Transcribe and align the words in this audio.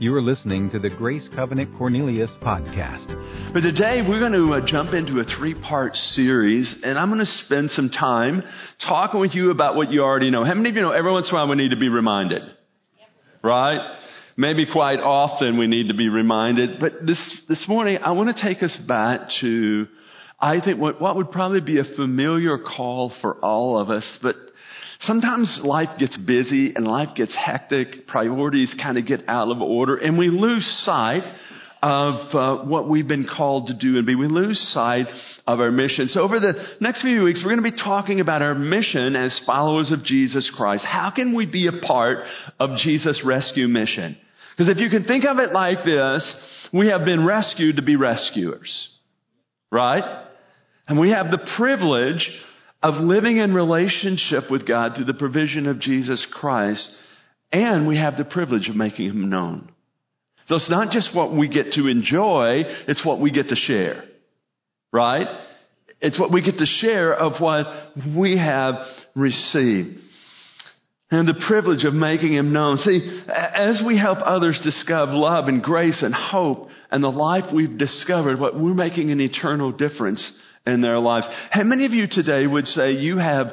You 0.00 0.14
are 0.14 0.22
listening 0.22 0.70
to 0.70 0.78
the 0.78 0.90
Grace 0.90 1.28
Covenant 1.34 1.76
Cornelius 1.76 2.30
podcast. 2.40 3.08
But 3.52 3.62
today 3.62 4.00
we're 4.08 4.20
going 4.20 4.30
to 4.30 4.54
uh, 4.54 4.64
jump 4.64 4.94
into 4.94 5.18
a 5.18 5.24
three 5.24 5.54
part 5.60 5.96
series, 5.96 6.72
and 6.84 6.96
I'm 6.96 7.08
going 7.08 7.18
to 7.18 7.44
spend 7.44 7.70
some 7.70 7.88
time 7.88 8.44
talking 8.86 9.18
with 9.18 9.34
you 9.34 9.50
about 9.50 9.74
what 9.74 9.90
you 9.90 10.02
already 10.02 10.30
know. 10.30 10.44
How 10.44 10.54
many 10.54 10.68
of 10.68 10.76
you 10.76 10.82
know 10.82 10.92
every 10.92 11.10
once 11.10 11.28
in 11.28 11.34
a 11.34 11.38
while 11.38 11.48
we 11.48 11.56
need 11.56 11.70
to 11.70 11.76
be 11.76 11.88
reminded? 11.88 12.42
Right? 13.42 13.96
Maybe 14.36 14.66
quite 14.72 15.00
often 15.00 15.58
we 15.58 15.66
need 15.66 15.88
to 15.88 15.94
be 15.94 16.08
reminded. 16.08 16.78
But 16.78 17.04
this, 17.04 17.42
this 17.48 17.64
morning 17.66 17.98
I 18.00 18.12
want 18.12 18.36
to 18.36 18.40
take 18.40 18.62
us 18.62 18.78
back 18.86 19.22
to, 19.40 19.88
I 20.38 20.60
think, 20.60 20.78
what, 20.78 21.00
what 21.00 21.16
would 21.16 21.32
probably 21.32 21.60
be 21.60 21.80
a 21.80 21.96
familiar 21.96 22.56
call 22.58 23.12
for 23.20 23.34
all 23.44 23.76
of 23.80 23.90
us, 23.90 24.08
but 24.22 24.36
Sometimes 25.00 25.60
life 25.62 25.90
gets 25.98 26.16
busy 26.16 26.74
and 26.74 26.86
life 26.86 27.10
gets 27.14 27.34
hectic. 27.34 28.06
Priorities 28.08 28.74
kind 28.82 28.98
of 28.98 29.06
get 29.06 29.20
out 29.28 29.50
of 29.50 29.60
order 29.60 29.96
and 29.96 30.18
we 30.18 30.28
lose 30.28 30.66
sight 30.84 31.22
of 31.80 32.34
uh, 32.34 32.64
what 32.64 32.90
we've 32.90 33.06
been 33.06 33.28
called 33.28 33.68
to 33.68 33.74
do 33.74 33.98
and 33.98 34.06
be. 34.06 34.16
We 34.16 34.26
lose 34.26 34.58
sight 34.72 35.06
of 35.46 35.60
our 35.60 35.70
mission. 35.70 36.08
So 36.08 36.22
over 36.22 36.40
the 36.40 36.54
next 36.80 37.02
few 37.02 37.22
weeks, 37.22 37.40
we're 37.44 37.54
going 37.54 37.64
to 37.64 37.76
be 37.76 37.82
talking 37.82 38.20
about 38.20 38.42
our 38.42 38.54
mission 38.54 39.14
as 39.14 39.40
followers 39.46 39.92
of 39.92 40.02
Jesus 40.02 40.50
Christ. 40.56 40.84
How 40.84 41.12
can 41.14 41.36
we 41.36 41.46
be 41.46 41.68
a 41.68 41.86
part 41.86 42.24
of 42.58 42.76
Jesus' 42.78 43.22
rescue 43.24 43.68
mission? 43.68 44.16
Because 44.56 44.72
if 44.72 44.78
you 44.78 44.90
can 44.90 45.04
think 45.04 45.24
of 45.24 45.38
it 45.38 45.52
like 45.52 45.84
this, 45.84 46.34
we 46.72 46.88
have 46.88 47.04
been 47.04 47.24
rescued 47.24 47.76
to 47.76 47.82
be 47.82 47.94
rescuers. 47.94 48.96
Right? 49.70 50.24
And 50.88 50.98
we 50.98 51.10
have 51.10 51.30
the 51.30 51.46
privilege 51.56 52.28
of 52.82 52.94
living 52.94 53.38
in 53.38 53.54
relationship 53.54 54.50
with 54.50 54.66
God 54.66 54.92
through 54.94 55.06
the 55.06 55.14
provision 55.14 55.66
of 55.66 55.80
Jesus 55.80 56.24
Christ, 56.32 56.88
and 57.52 57.88
we 57.88 57.96
have 57.96 58.16
the 58.16 58.24
privilege 58.24 58.68
of 58.68 58.76
making 58.76 59.06
Him 59.08 59.28
known. 59.28 59.70
So 60.46 60.56
it's 60.56 60.70
not 60.70 60.92
just 60.92 61.14
what 61.14 61.34
we 61.34 61.48
get 61.48 61.72
to 61.72 61.88
enjoy, 61.88 62.62
it's 62.86 63.04
what 63.04 63.20
we 63.20 63.30
get 63.30 63.48
to 63.48 63.56
share. 63.56 64.04
Right? 64.92 65.26
It's 66.00 66.18
what 66.18 66.32
we 66.32 66.42
get 66.42 66.58
to 66.58 66.66
share 66.66 67.12
of 67.12 67.40
what 67.40 67.66
we 68.16 68.38
have 68.38 68.76
received. 69.14 69.98
And 71.10 71.26
the 71.26 71.42
privilege 71.46 71.84
of 71.84 71.94
making 71.94 72.34
Him 72.34 72.52
known. 72.52 72.76
See, 72.78 73.22
as 73.28 73.82
we 73.84 73.98
help 73.98 74.18
others 74.22 74.60
discover 74.62 75.12
love 75.12 75.48
and 75.48 75.62
grace 75.62 76.02
and 76.02 76.14
hope 76.14 76.68
and 76.90 77.02
the 77.02 77.08
life 77.08 77.44
we've 77.52 77.76
discovered, 77.76 78.38
what 78.38 78.54
we're 78.54 78.74
making 78.74 79.10
an 79.10 79.20
eternal 79.20 79.72
difference 79.72 80.22
in 80.66 80.80
their 80.80 80.98
lives. 80.98 81.28
How 81.50 81.62
many 81.62 81.86
of 81.86 81.92
you 81.92 82.06
today 82.10 82.46
would 82.46 82.66
say 82.66 82.92
you 82.92 83.18
have 83.18 83.46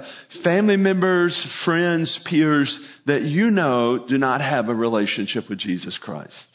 family 0.43 0.77
members, 0.77 1.35
friends, 1.63 2.19
peers 2.29 2.77
that 3.05 3.21
you 3.23 3.49
know 3.49 4.05
do 4.07 4.17
not 4.17 4.41
have 4.41 4.69
a 4.69 4.75
relationship 4.75 5.49
with 5.49 5.59
Jesus 5.59 5.97
Christ? 6.01 6.47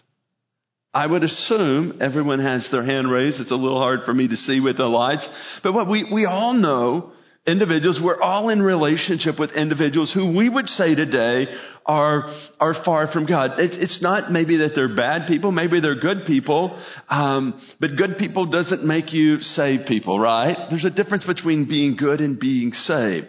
I 0.93 1.07
would 1.07 1.23
assume 1.23 1.99
everyone 2.01 2.41
has 2.41 2.69
their 2.73 2.85
hand 2.85 3.11
raised. 3.11 3.41
It's 3.41 3.53
a 3.53 3.55
little 3.55 3.79
hard 3.79 4.01
for 4.05 4.13
me 4.13 4.27
to 4.27 4.37
see 4.37 4.59
with 4.59 4.77
the 4.77 4.87
lights. 4.87 5.27
But 5.63 5.73
what 5.73 5.89
we, 5.89 6.05
we 6.13 6.27
all 6.27 6.53
know 6.53 7.13
individuals, 7.47 8.01
we're 8.03 8.21
all 8.21 8.49
in 8.51 8.61
relationship 8.61 9.39
with 9.39 9.51
individuals 9.53 10.13
who 10.13 10.37
we 10.37 10.49
would 10.49 10.67
say 10.69 10.95
today 10.95 11.47
are, 11.87 12.25
are 12.61 12.75
far 12.85 13.11
from 13.13 13.27
God. 13.27 13.59
It, 13.59 13.73
it's 13.73 14.01
not 14.03 14.31
maybe 14.31 14.59
that 14.59 14.73
they're 14.75 14.95
bad 14.95 15.27
people, 15.27 15.51
maybe 15.51 15.81
they're 15.81 16.01
good 16.01 16.27
people, 16.27 16.81
um, 17.09 17.61
but 17.81 17.97
good 17.97 18.17
people 18.19 18.47
doesn't 18.47 18.85
make 18.85 19.13
you 19.13 19.39
save 19.41 19.87
people, 19.87 20.21
right? 20.21 20.57
There's 20.71 20.85
a 20.85 20.91
difference 20.91 21.25
between 21.25 21.69
being 21.69 21.97
good 21.97 22.21
and 22.21 22.39
being 22.39 22.73
saved. 22.73 23.27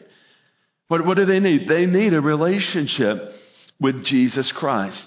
What, 0.90 1.06
what 1.06 1.18
do 1.18 1.26
they 1.26 1.40
need? 1.40 1.70
They 1.70 1.86
need 1.86 2.14
a 2.14 2.22
relationship 2.22 3.18
with 3.80 4.06
Jesus 4.06 4.54
Christ. 4.56 5.04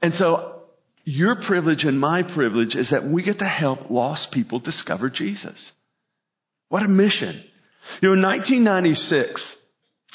And 0.00 0.14
so 0.14 0.62
your 1.04 1.36
privilege 1.46 1.84
and 1.84 2.00
my 2.00 2.22
privilege 2.22 2.74
is 2.74 2.90
that 2.90 3.04
we 3.04 3.22
get 3.22 3.38
to 3.38 3.48
help 3.48 3.90
lost 3.90 4.32
people 4.32 4.60
discover 4.60 5.10
Jesus. 5.10 5.72
What 6.68 6.82
a 6.82 6.88
mission. 6.88 7.44
You 8.00 8.08
know, 8.08 8.14
in 8.14 8.22
1996, 8.22 9.54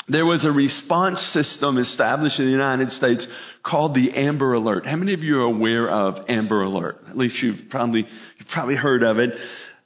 there 0.07 0.25
was 0.25 0.43
a 0.45 0.51
response 0.51 1.19
system 1.33 1.77
established 1.77 2.39
in 2.39 2.45
the 2.45 2.51
United 2.51 2.89
States 2.91 3.25
called 3.63 3.93
the 3.93 4.11
Amber 4.15 4.53
Alert. 4.53 4.85
How 4.85 4.95
many 4.95 5.13
of 5.13 5.21
you 5.21 5.37
are 5.37 5.45
aware 5.45 5.89
of 5.89 6.25
Amber 6.27 6.63
Alert? 6.63 6.97
At 7.09 7.17
least 7.17 7.35
you've 7.41 7.69
probably, 7.69 8.01
you've 8.37 8.47
probably 8.53 8.75
heard 8.75 9.03
of 9.03 9.19
it. 9.19 9.31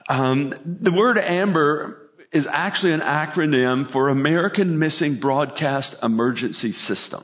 Um, 0.07 0.79
the 0.81 0.93
word 0.93 1.17
Amber 1.17 2.09
is 2.31 2.47
actually 2.51 2.93
an 2.93 3.01
acronym 3.01 3.91
for 3.91 4.09
American 4.09 4.77
Missing 4.79 5.19
Broadcast 5.21 5.95
Emergency 6.01 6.71
System. 6.71 7.23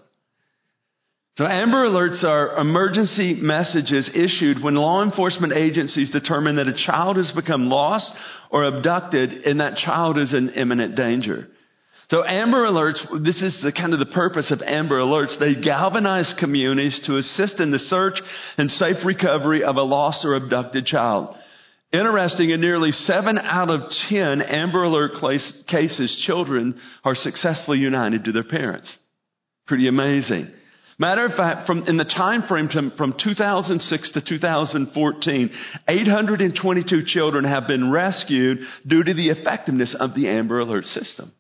So 1.38 1.46
Amber 1.46 1.88
Alerts 1.88 2.24
are 2.26 2.60
emergency 2.60 3.36
messages 3.36 4.10
issued 4.14 4.62
when 4.62 4.76
law 4.76 5.02
enforcement 5.02 5.54
agencies 5.54 6.12
determine 6.12 6.58
that 6.58 6.68
a 6.68 6.86
child 6.86 7.16
has 7.16 7.32
become 7.32 7.70
lost 7.70 8.12
or 8.50 8.66
abducted 8.66 9.32
and 9.46 9.62
that 9.62 9.78
child 9.78 10.20
is 10.20 10.34
in 10.34 10.50
imminent 10.50 10.96
danger. 10.96 11.48
So 12.10 12.26
Amber 12.26 12.68
Alerts, 12.68 13.24
this 13.24 13.42
is 13.42 13.62
the 13.64 13.72
kind 13.72 13.94
of 13.94 14.00
the 14.00 14.14
purpose 14.14 14.52
of 14.52 14.62
Amber 14.62 15.00
Alerts. 15.00 15.40
They 15.40 15.62
galvanize 15.62 16.34
communities 16.38 17.02
to 17.06 17.16
assist 17.16 17.62
in 17.62 17.72
the 17.72 17.80
search 17.80 18.16
and 18.58 18.70
safe 18.70 18.98
recovery 19.06 19.64
of 19.64 19.78
a 19.78 19.82
lost 19.82 20.26
or 20.26 20.36
abducted 20.36 20.86
child. 20.86 21.38
Interesting, 21.94 22.50
in 22.50 22.60
nearly 22.60 22.92
seven 22.92 23.38
out 23.38 23.70
of 23.70 23.90
ten 24.10 24.42
Amber 24.42 24.84
Alert 24.84 25.12
cases, 25.70 26.24
children 26.26 26.78
are 27.06 27.16
successfully 27.16 27.80
united 27.80 28.26
to 28.26 28.34
their 28.34 28.44
parents. 28.44 28.94
Pretty 29.66 29.88
amazing. 29.88 30.52
Matter 31.02 31.26
of 31.26 31.32
fact, 31.32 31.66
from 31.66 31.86
in 31.88 31.98
the 31.98 32.06
time 32.06 32.44
frame 32.48 32.70
from, 32.72 32.92
from 32.96 33.16
2006 33.18 34.12
to 34.12 34.22
2014, 34.22 35.50
822 35.88 37.02
children 37.08 37.44
have 37.44 37.66
been 37.66 37.90
rescued 37.90 38.60
due 38.86 39.04
to 39.04 39.12
the 39.12 39.30
effectiveness 39.30 39.96
of 40.00 40.14
the 40.14 40.28
Amber 40.28 40.60
Alert 40.60 40.86
system. 40.86 41.32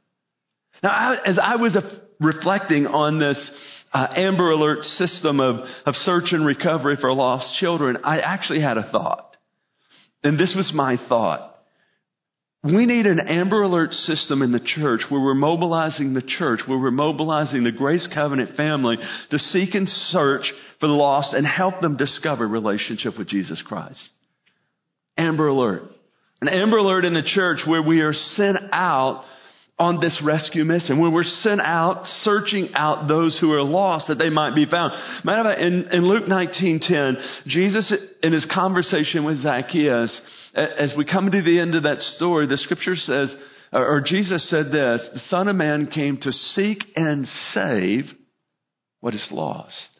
Now, 0.82 0.90
I, 0.90 1.30
as 1.30 1.38
I 1.38 1.58
was 1.58 1.78
reflecting 2.20 2.88
on 2.88 3.20
this 3.20 3.52
uh, 3.94 4.08
Amber 4.16 4.50
Alert 4.50 4.82
system 4.82 5.40
of, 5.40 5.58
of 5.86 5.94
search 5.94 6.30
and 6.32 6.44
recovery 6.44 6.98
for 7.00 7.14
lost 7.14 7.60
children, 7.60 7.98
I 8.04 8.18
actually 8.22 8.62
had 8.62 8.80
a 8.80 8.90
thought. 8.92 9.38
And 10.24 10.40
this 10.40 10.56
was 10.58 10.72
my 10.74 10.98
thought. 11.08 11.50
We 12.64 12.86
need 12.86 13.08
an 13.08 13.20
Amber 13.20 13.64
Alert 13.64 13.92
system 13.92 14.44
in 14.44 14.52
the 14.52 14.60
church 14.60 15.02
where 15.10 15.20
we're 15.20 15.34
mobilizing 15.34 16.14
the 16.14 16.22
church, 16.22 16.60
where 16.68 16.78
we're 16.78 16.92
mobilizing 16.92 17.64
the 17.64 17.72
Grace 17.72 18.08
Covenant 18.14 18.56
family 18.56 18.98
to 19.32 19.40
seek 19.40 19.74
and 19.74 19.90
search 19.90 20.52
for 20.80 20.86
the 20.86 20.94
lost 20.94 21.34
and 21.34 21.46
help 21.46 21.82
them 21.82 21.98
discover 21.98 22.48
relationship 22.48 23.18
with 23.18 23.28
Jesus 23.28 23.64
Christ. 23.66 24.10
Amber 25.18 25.48
Alert. 25.48 25.84
An 26.42 26.50
Amber 26.50 26.78
Alert 26.78 27.04
in 27.06 27.16
the 27.16 27.24
church 27.24 27.62
where 27.66 27.82
we 27.82 28.02
are 28.02 28.14
sent 28.14 28.58
out 28.72 29.24
on 29.80 30.00
this 30.00 30.22
rescue 30.24 30.64
mission, 30.64 31.02
where 31.02 31.10
we're 31.10 31.24
sent 31.24 31.60
out 31.60 32.06
searching 32.22 32.70
out 32.76 33.08
those 33.08 33.40
who 33.42 33.52
are 33.52 33.64
lost 33.64 34.08
that 34.08 34.20
they 34.20 34.30
might 34.30 34.54
be 34.54 34.68
found. 34.68 34.94
Matter 35.26 35.40
of 35.40 35.46
fact, 35.48 35.62
in, 35.62 35.88
in 35.92 36.08
Luke 36.08 36.26
19:10, 36.26 37.48
Jesus 37.48 37.92
in 38.22 38.34
his 38.34 38.46
conversation 38.54 39.24
with 39.24 39.38
Zacchaeus, 39.38 40.22
as 40.56 40.94
we 40.97 41.06
come 41.06 41.31
to 41.31 41.41
the 41.41 41.59
end 41.59 41.75
of 41.75 41.84
that 41.84 42.01
story, 42.01 42.47
the 42.47 42.57
scripture 42.57 42.95
says, 42.95 43.34
or 43.72 44.01
Jesus 44.06 44.50
said 44.50 44.66
this, 44.66 45.09
the 45.13 45.22
Son 45.28 45.47
of 45.47 45.56
Man 45.56 45.88
came 45.88 46.17
to 46.17 46.31
seek 46.31 46.79
and 46.95 47.25
save 47.53 48.06
what 49.00 49.16
is 49.16 49.28
lost. 49.31 50.00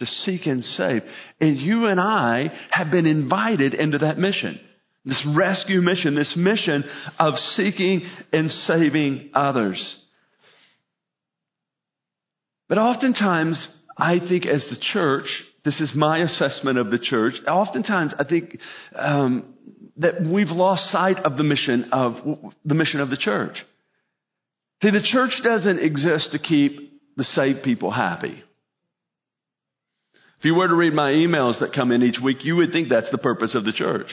To 0.00 0.06
seek 0.06 0.46
and 0.46 0.64
save. 0.64 1.02
And 1.40 1.56
you 1.58 1.86
and 1.86 2.00
I 2.00 2.50
have 2.70 2.90
been 2.90 3.06
invited 3.06 3.74
into 3.74 3.98
that 3.98 4.18
mission. 4.18 4.58
This 5.04 5.24
rescue 5.36 5.80
mission, 5.80 6.14
this 6.14 6.34
mission 6.36 6.84
of 7.18 7.34
seeking 7.34 8.02
and 8.32 8.50
saving 8.50 9.30
others. 9.34 10.02
But 12.68 12.78
oftentimes, 12.78 13.64
I 13.98 14.18
think 14.18 14.46
as 14.46 14.66
the 14.70 14.78
church, 14.92 15.26
this 15.64 15.80
is 15.80 15.92
my 15.94 16.18
assessment 16.18 16.78
of 16.78 16.90
the 16.90 16.98
church, 16.98 17.34
oftentimes 17.46 18.14
I 18.18 18.24
think 18.24 18.58
um, 18.96 19.54
that 19.98 20.14
we've 20.22 20.48
lost 20.48 20.90
sight 20.90 21.18
of 21.18 21.36
the 21.36 21.42
mission 21.42 21.90
of 21.92 22.14
the 22.64 22.74
mission 22.74 23.00
of 23.00 23.10
the 23.10 23.16
church. 23.16 23.56
See, 24.82 24.90
the 24.90 25.02
church 25.02 25.32
doesn't 25.44 25.78
exist 25.78 26.32
to 26.32 26.38
keep 26.38 27.00
the 27.16 27.24
saved 27.24 27.62
people 27.62 27.90
happy. 27.90 28.42
If 30.38 30.46
you 30.46 30.54
were 30.54 30.66
to 30.66 30.74
read 30.74 30.92
my 30.92 31.12
emails 31.12 31.60
that 31.60 31.72
come 31.72 31.92
in 31.92 32.02
each 32.02 32.18
week, 32.22 32.38
you 32.42 32.56
would 32.56 32.72
think 32.72 32.88
that's 32.88 33.10
the 33.12 33.18
purpose 33.18 33.54
of 33.54 33.64
the 33.64 33.72
church. 33.72 34.08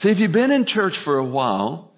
See, 0.00 0.08
if 0.08 0.18
you've 0.18 0.32
been 0.32 0.50
in 0.50 0.66
church 0.66 0.94
for 1.04 1.18
a 1.18 1.24
while, 1.24 1.92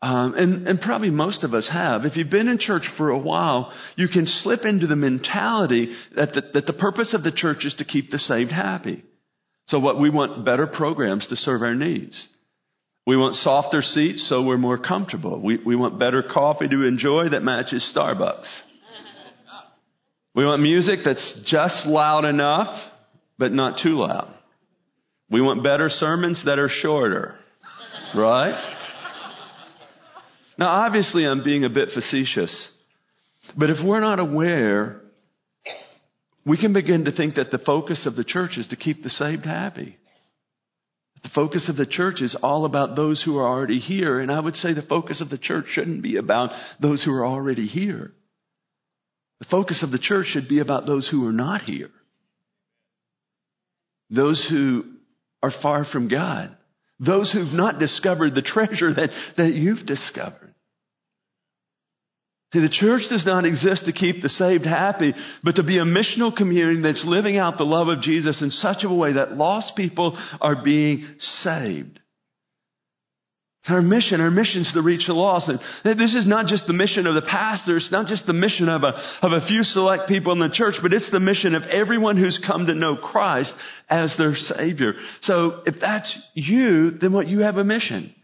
um, 0.00 0.34
and, 0.34 0.68
and 0.68 0.80
probably 0.80 1.10
most 1.10 1.42
of 1.42 1.52
us 1.52 1.68
have, 1.70 2.04
if 2.04 2.16
you've 2.16 2.30
been 2.30 2.46
in 2.46 2.58
church 2.58 2.84
for 2.96 3.10
a 3.10 3.18
while, 3.18 3.72
you 3.96 4.06
can 4.06 4.26
slip 4.26 4.60
into 4.64 4.86
the 4.86 4.94
mentality 4.94 5.92
that 6.14 6.34
the, 6.34 6.42
that 6.54 6.66
the 6.66 6.72
purpose 6.72 7.12
of 7.14 7.24
the 7.24 7.32
church 7.32 7.64
is 7.64 7.74
to 7.78 7.84
keep 7.84 8.10
the 8.10 8.18
saved 8.18 8.52
happy. 8.52 9.02
So 9.70 9.78
what 9.78 10.00
we 10.00 10.10
want 10.10 10.44
better 10.44 10.66
programs 10.66 11.26
to 11.28 11.36
serve 11.36 11.62
our 11.62 11.74
needs. 11.74 12.28
We 13.06 13.16
want 13.16 13.34
softer 13.36 13.82
seats 13.82 14.28
so 14.28 14.44
we're 14.44 14.58
more 14.58 14.78
comfortable. 14.78 15.40
We, 15.40 15.58
we 15.64 15.74
want 15.74 15.98
better 15.98 16.22
coffee 16.22 16.68
to 16.68 16.82
enjoy 16.82 17.30
that 17.30 17.42
matches 17.42 17.92
Starbucks. 17.96 18.46
We 20.34 20.44
want 20.44 20.62
music 20.62 21.00
that's 21.04 21.42
just 21.46 21.86
loud 21.86 22.24
enough 22.24 22.68
but 23.38 23.52
not 23.52 23.80
too 23.82 23.96
loud. 23.96 24.34
We 25.30 25.40
want 25.40 25.64
better 25.64 25.88
sermons 25.88 26.42
that 26.44 26.58
are 26.58 26.68
shorter, 26.68 27.36
right? 28.14 28.76
Now, 30.58 30.66
obviously, 30.66 31.24
I'm 31.24 31.42
being 31.42 31.64
a 31.64 31.70
bit 31.70 31.88
facetious, 31.94 32.78
but 33.56 33.70
if 33.70 33.78
we're 33.82 34.00
not 34.00 34.18
aware, 34.18 34.99
we 36.50 36.58
can 36.58 36.72
begin 36.72 37.04
to 37.04 37.12
think 37.12 37.36
that 37.36 37.52
the 37.52 37.58
focus 37.58 38.04
of 38.06 38.16
the 38.16 38.24
church 38.24 38.58
is 38.58 38.66
to 38.66 38.76
keep 38.76 39.04
the 39.04 39.08
saved 39.08 39.44
happy. 39.44 39.96
The 41.22 41.30
focus 41.32 41.68
of 41.68 41.76
the 41.76 41.86
church 41.86 42.20
is 42.20 42.36
all 42.42 42.64
about 42.64 42.96
those 42.96 43.22
who 43.24 43.38
are 43.38 43.46
already 43.46 43.78
here, 43.78 44.18
and 44.18 44.32
I 44.32 44.40
would 44.40 44.56
say 44.56 44.74
the 44.74 44.82
focus 44.82 45.20
of 45.20 45.30
the 45.30 45.38
church 45.38 45.66
shouldn't 45.68 46.02
be 46.02 46.16
about 46.16 46.50
those 46.82 47.04
who 47.04 47.12
are 47.12 47.24
already 47.24 47.68
here. 47.68 48.10
The 49.38 49.46
focus 49.48 49.84
of 49.84 49.92
the 49.92 50.00
church 50.00 50.26
should 50.26 50.48
be 50.48 50.58
about 50.58 50.86
those 50.86 51.08
who 51.08 51.24
are 51.28 51.32
not 51.32 51.62
here. 51.62 51.92
Those 54.10 54.44
who 54.50 54.86
are 55.44 55.52
far 55.62 55.84
from 55.84 56.08
God. 56.08 56.56
Those 56.98 57.30
who've 57.32 57.52
not 57.52 57.78
discovered 57.78 58.34
the 58.34 58.42
treasure 58.42 58.92
that, 58.92 59.10
that 59.36 59.54
you've 59.54 59.86
discovered. 59.86 60.49
See, 62.52 62.60
the 62.60 62.68
church 62.68 63.02
does 63.08 63.24
not 63.24 63.44
exist 63.44 63.84
to 63.86 63.92
keep 63.92 64.22
the 64.22 64.28
saved 64.28 64.66
happy, 64.66 65.14
but 65.44 65.56
to 65.56 65.62
be 65.62 65.78
a 65.78 65.84
missional 65.84 66.34
community 66.34 66.82
that's 66.82 67.04
living 67.06 67.36
out 67.36 67.58
the 67.58 67.64
love 67.64 67.86
of 67.86 68.02
Jesus 68.02 68.42
in 68.42 68.50
such 68.50 68.82
a 68.82 68.92
way 68.92 69.12
that 69.12 69.36
lost 69.36 69.76
people 69.76 70.18
are 70.40 70.64
being 70.64 71.06
saved. 71.18 72.00
It's 73.62 73.70
our 73.70 73.82
mission. 73.82 74.22
Our 74.22 74.30
mission 74.30 74.62
is 74.62 74.72
to 74.72 74.80
reach 74.80 75.06
the 75.06 75.12
lost. 75.12 75.50
And 75.50 75.60
this 75.84 76.14
is 76.14 76.26
not 76.26 76.46
just 76.46 76.66
the 76.66 76.72
mission 76.72 77.06
of 77.06 77.14
the 77.14 77.22
pastor. 77.22 77.76
It's 77.76 77.92
not 77.92 78.06
just 78.06 78.26
the 78.26 78.32
mission 78.32 78.70
of 78.70 78.82
a, 78.82 78.94
of 79.20 79.32
a 79.32 79.46
few 79.46 79.62
select 79.62 80.08
people 80.08 80.32
in 80.32 80.38
the 80.38 80.48
church, 80.52 80.74
but 80.82 80.94
it's 80.94 81.10
the 81.10 81.20
mission 81.20 81.54
of 81.54 81.64
everyone 81.64 82.16
who's 82.16 82.42
come 82.44 82.66
to 82.66 82.74
know 82.74 82.96
Christ 82.96 83.52
as 83.88 84.14
their 84.16 84.34
Savior. 84.34 84.94
So 85.22 85.60
if 85.66 85.74
that's 85.78 86.10
you, 86.32 86.92
then 86.92 87.12
what 87.12 87.28
you 87.28 87.40
have 87.40 87.58
a 87.58 87.64
mission. 87.64 88.14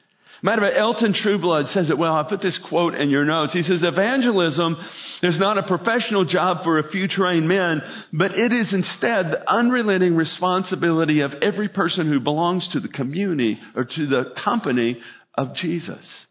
Matter 0.42 0.64
of 0.64 0.68
fact, 0.68 0.80
Elton 0.80 1.14
Trueblood 1.14 1.66
says 1.68 1.90
it 1.90 1.98
well. 1.98 2.14
I 2.14 2.24
put 2.28 2.42
this 2.42 2.58
quote 2.68 2.94
in 2.94 3.08
your 3.08 3.24
notes. 3.24 3.52
He 3.52 3.62
says, 3.62 3.82
evangelism 3.82 4.76
is 5.22 5.40
not 5.40 5.58
a 5.58 5.66
professional 5.66 6.24
job 6.24 6.62
for 6.62 6.78
a 6.78 6.90
few 6.90 7.08
trained 7.08 7.48
men, 7.48 7.80
but 8.12 8.32
it 8.32 8.52
is 8.52 8.72
instead 8.72 9.26
the 9.26 9.44
unrelenting 9.48 10.14
responsibility 10.14 11.20
of 11.20 11.32
every 11.42 11.68
person 11.68 12.12
who 12.12 12.20
belongs 12.20 12.68
to 12.72 12.80
the 12.80 12.88
community 12.88 13.58
or 13.74 13.84
to 13.84 14.06
the 14.06 14.34
company 14.44 14.98
of 15.34 15.54
Jesus. 15.54 16.26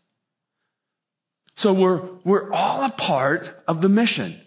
So 1.57 1.73
we're, 1.73 2.01
we're 2.25 2.53
all 2.53 2.83
a 2.83 2.91
part 2.91 3.41
of 3.67 3.81
the 3.81 3.89
mission. 3.89 4.41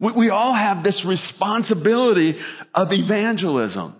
We, 0.00 0.12
we 0.12 0.30
all 0.30 0.54
have 0.54 0.82
this 0.82 1.04
responsibility 1.06 2.34
of 2.74 2.88
evangelism. 2.90 3.99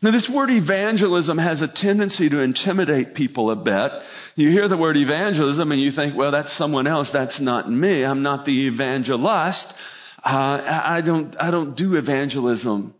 Now, 0.00 0.12
this 0.12 0.30
word 0.32 0.50
evangelism 0.50 1.38
has 1.38 1.60
a 1.60 1.68
tendency 1.74 2.28
to 2.28 2.40
intimidate 2.40 3.14
people 3.14 3.50
a 3.50 3.56
bit. 3.56 3.90
You 4.36 4.48
hear 4.50 4.68
the 4.68 4.76
word 4.76 4.96
evangelism 4.96 5.72
and 5.72 5.80
you 5.80 5.90
think, 5.90 6.16
well, 6.16 6.30
that's 6.30 6.56
someone 6.56 6.86
else. 6.86 7.10
That's 7.12 7.40
not 7.40 7.70
me. 7.70 8.04
I'm 8.04 8.22
not 8.22 8.46
the 8.46 8.68
evangelist. 8.68 9.66
Uh, 10.24 10.28
I 10.28 11.00
don't, 11.04 11.34
I 11.40 11.50
don't 11.50 11.76
do 11.76 11.96
evangelism. 11.96 12.94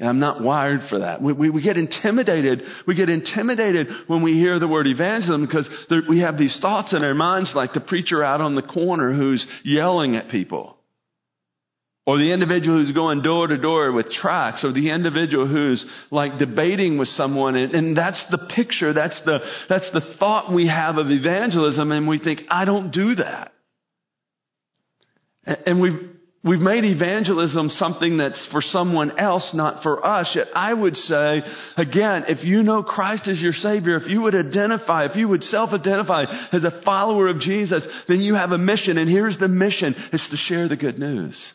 I'm 0.00 0.18
not 0.18 0.42
wired 0.42 0.80
for 0.90 1.00
that. 1.00 1.22
We, 1.22 1.32
we, 1.34 1.50
we, 1.50 1.62
get 1.62 1.76
intimidated. 1.76 2.62
We 2.86 2.96
get 2.96 3.08
intimidated 3.08 3.86
when 4.08 4.22
we 4.22 4.32
hear 4.32 4.58
the 4.58 4.66
word 4.66 4.86
evangelism 4.86 5.46
because 5.46 5.68
there, 5.88 6.02
we 6.08 6.20
have 6.20 6.36
these 6.36 6.58
thoughts 6.60 6.92
in 6.92 7.04
our 7.04 7.14
minds 7.14 7.52
like 7.54 7.74
the 7.74 7.80
preacher 7.80 8.22
out 8.24 8.40
on 8.40 8.56
the 8.56 8.62
corner 8.62 9.14
who's 9.14 9.46
yelling 9.62 10.16
at 10.16 10.30
people. 10.30 10.78
Or 12.06 12.18
the 12.18 12.34
individual 12.34 12.84
who's 12.84 12.92
going 12.92 13.22
door 13.22 13.46
to 13.46 13.56
door 13.56 13.90
with 13.90 14.10
tracts, 14.10 14.62
or 14.62 14.72
the 14.72 14.90
individual 14.90 15.46
who's 15.46 15.84
like 16.10 16.38
debating 16.38 16.98
with 16.98 17.08
someone, 17.08 17.56
and, 17.56 17.74
and, 17.74 17.96
that's 17.96 18.22
the 18.30 18.46
picture, 18.54 18.92
that's 18.92 19.18
the, 19.24 19.38
that's 19.70 19.90
the 19.94 20.02
thought 20.18 20.52
we 20.52 20.68
have 20.68 20.98
of 20.98 21.06
evangelism, 21.08 21.92
and 21.92 22.06
we 22.06 22.18
think, 22.18 22.40
I 22.50 22.66
don't 22.66 22.90
do 22.90 23.14
that. 23.14 23.52
And, 25.44 25.58
and 25.64 25.80
we've, 25.80 26.10
we've 26.44 26.60
made 26.60 26.84
evangelism 26.84 27.70
something 27.70 28.18
that's 28.18 28.48
for 28.52 28.60
someone 28.60 29.18
else, 29.18 29.52
not 29.54 29.82
for 29.82 30.06
us. 30.06 30.30
Yet 30.34 30.48
I 30.54 30.74
would 30.74 30.96
say, 30.96 31.40
again, 31.78 32.24
if 32.28 32.44
you 32.44 32.62
know 32.62 32.82
Christ 32.82 33.28
as 33.28 33.40
your 33.40 33.54
Savior, 33.54 33.96
if 33.96 34.10
you 34.10 34.20
would 34.20 34.34
identify, 34.34 35.06
if 35.06 35.16
you 35.16 35.26
would 35.28 35.42
self-identify 35.42 36.24
as 36.52 36.64
a 36.64 36.82
follower 36.84 37.28
of 37.28 37.40
Jesus, 37.40 37.86
then 38.08 38.20
you 38.20 38.34
have 38.34 38.50
a 38.50 38.58
mission, 38.58 38.98
and 38.98 39.08
here's 39.08 39.38
the 39.38 39.48
mission, 39.48 39.94
it's 40.12 40.28
to 40.28 40.36
share 40.36 40.68
the 40.68 40.76
good 40.76 40.98
news. 40.98 41.54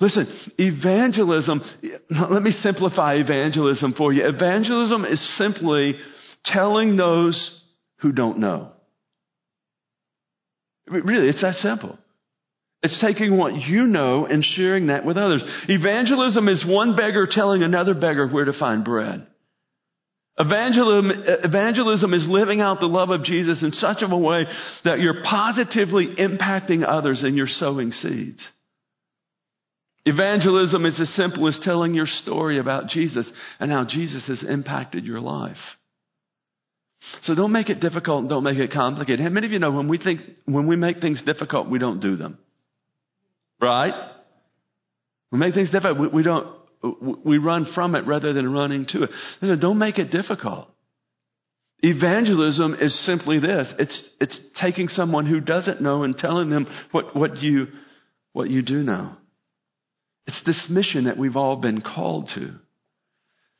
Listen, 0.00 0.26
evangelism, 0.58 1.60
let 2.10 2.42
me 2.42 2.52
simplify 2.62 3.14
evangelism 3.16 3.94
for 3.96 4.12
you. 4.12 4.26
Evangelism 4.26 5.04
is 5.04 5.36
simply 5.36 5.94
telling 6.44 6.96
those 6.96 7.62
who 7.98 8.12
don't 8.12 8.38
know. 8.38 8.72
Really, 10.86 11.28
it's 11.28 11.42
that 11.42 11.54
simple. 11.56 11.98
It's 12.82 12.98
taking 13.00 13.36
what 13.36 13.54
you 13.54 13.82
know 13.82 14.24
and 14.24 14.42
sharing 14.42 14.86
that 14.86 15.04
with 15.04 15.18
others. 15.18 15.44
Evangelism 15.68 16.48
is 16.48 16.64
one 16.66 16.96
beggar 16.96 17.28
telling 17.30 17.62
another 17.62 17.92
beggar 17.92 18.26
where 18.26 18.46
to 18.46 18.58
find 18.58 18.84
bread. 18.84 19.26
Evangelism, 20.38 21.10
evangelism 21.44 22.14
is 22.14 22.26
living 22.26 22.62
out 22.62 22.80
the 22.80 22.86
love 22.86 23.10
of 23.10 23.22
Jesus 23.22 23.62
in 23.62 23.72
such 23.72 23.98
a 24.00 24.16
way 24.16 24.46
that 24.84 25.00
you're 25.00 25.22
positively 25.22 26.14
impacting 26.18 26.82
others 26.88 27.22
and 27.22 27.36
you're 27.36 27.46
sowing 27.46 27.90
seeds. 27.90 28.42
Evangelism 30.06 30.86
is 30.86 30.98
as 30.98 31.10
simple 31.14 31.46
as 31.46 31.60
telling 31.62 31.94
your 31.94 32.06
story 32.06 32.58
about 32.58 32.88
Jesus 32.88 33.30
and 33.58 33.70
how 33.70 33.84
Jesus 33.84 34.26
has 34.28 34.42
impacted 34.48 35.04
your 35.04 35.20
life. 35.20 35.56
So 37.22 37.34
don't 37.34 37.52
make 37.52 37.68
it 37.68 37.80
difficult 37.80 38.20
and 38.20 38.28
don't 38.28 38.44
make 38.44 38.58
it 38.58 38.72
complicated. 38.72 39.20
How 39.20 39.28
many 39.28 39.46
of 39.46 39.52
you 39.52 39.58
know 39.58 39.72
when 39.72 39.88
we 39.88 39.98
think, 39.98 40.20
when 40.44 40.66
we 40.66 40.76
make 40.76 41.00
things 41.00 41.22
difficult, 41.24 41.70
we 41.70 41.78
don't 41.78 42.00
do 42.00 42.16
them? 42.16 42.38
Right? 43.60 43.94
We 45.30 45.38
make 45.38 45.54
things 45.54 45.70
difficult. 45.70 46.12
We, 46.12 46.22
don't, 46.22 46.46
we 47.24 47.38
run 47.38 47.66
from 47.74 47.94
it 47.94 48.06
rather 48.06 48.32
than 48.32 48.52
running 48.52 48.86
to 48.90 49.04
it. 49.04 49.10
Listen, 49.40 49.60
don't 49.60 49.78
make 49.78 49.98
it 49.98 50.10
difficult. 50.10 50.68
Evangelism 51.82 52.76
is 52.80 53.06
simply 53.06 53.38
this. 53.40 53.72
It's, 53.78 54.10
it's 54.20 54.38
taking 54.60 54.88
someone 54.88 55.24
who 55.26 55.40
doesn't 55.40 55.80
know 55.80 56.02
and 56.02 56.16
telling 56.16 56.50
them 56.50 56.66
what, 56.90 57.16
what 57.16 57.38
you, 57.38 57.68
what 58.32 58.50
you 58.50 58.62
do 58.62 58.82
know. 58.82 59.16
It's 60.26 60.42
this 60.44 60.66
mission 60.70 61.04
that 61.04 61.18
we've 61.18 61.36
all 61.36 61.56
been 61.56 61.80
called 61.80 62.30
to. 62.34 62.54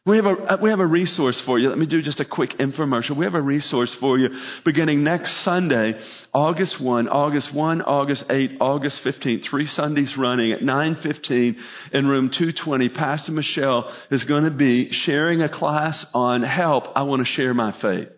We 0.06 0.16
have, 0.16 0.24
a, 0.24 0.30
uh, 0.30 0.56
we 0.62 0.70
have 0.70 0.80
a 0.80 0.86
resource 0.86 1.40
for 1.44 1.58
you. 1.58 1.68
Let 1.68 1.76
me 1.76 1.86
do 1.86 2.00
just 2.00 2.20
a 2.20 2.24
quick 2.24 2.52
infomercial. 2.58 3.18
We 3.18 3.26
have 3.26 3.34
a 3.34 3.42
resource 3.42 3.94
for 4.00 4.18
you 4.18 4.30
beginning 4.64 5.04
next 5.04 5.44
Sunday, 5.44 5.92
August 6.32 6.82
1, 6.82 7.06
August 7.06 7.54
1, 7.54 7.82
August 7.82 8.24
8, 8.30 8.52
August 8.60 9.02
15, 9.04 9.42
three 9.50 9.66
Sundays 9.66 10.14
running 10.18 10.52
at 10.52 10.60
9.15 10.60 11.54
in 11.92 12.06
room 12.06 12.30
220. 12.30 12.88
Pastor 12.88 13.32
Michelle 13.32 13.94
is 14.10 14.24
going 14.24 14.44
to 14.44 14.50
be 14.50 14.90
sharing 14.90 15.42
a 15.42 15.50
class 15.50 16.06
on 16.14 16.42
help. 16.42 16.84
I 16.96 17.02
want 17.02 17.20
to 17.20 17.26
share 17.26 17.52
my 17.52 17.78
faith. 17.82 18.08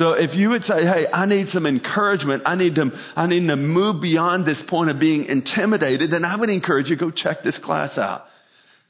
So 0.00 0.12
if 0.12 0.34
you 0.34 0.48
would 0.48 0.62
say, 0.62 0.80
hey, 0.80 1.08
I 1.12 1.26
need 1.26 1.48
some 1.48 1.66
encouragement, 1.66 2.44
I 2.46 2.54
need 2.54 2.76
to, 2.76 2.90
I 3.14 3.26
need 3.26 3.46
to 3.48 3.56
move 3.56 4.00
beyond 4.00 4.46
this 4.46 4.60
point 4.66 4.88
of 4.88 4.98
being 4.98 5.26
intimidated, 5.26 6.10
then 6.10 6.24
I 6.24 6.36
would 6.36 6.48
encourage 6.48 6.86
you, 6.88 6.96
go 6.96 7.10
check 7.10 7.42
this 7.44 7.60
class 7.62 7.98
out. 7.98 8.22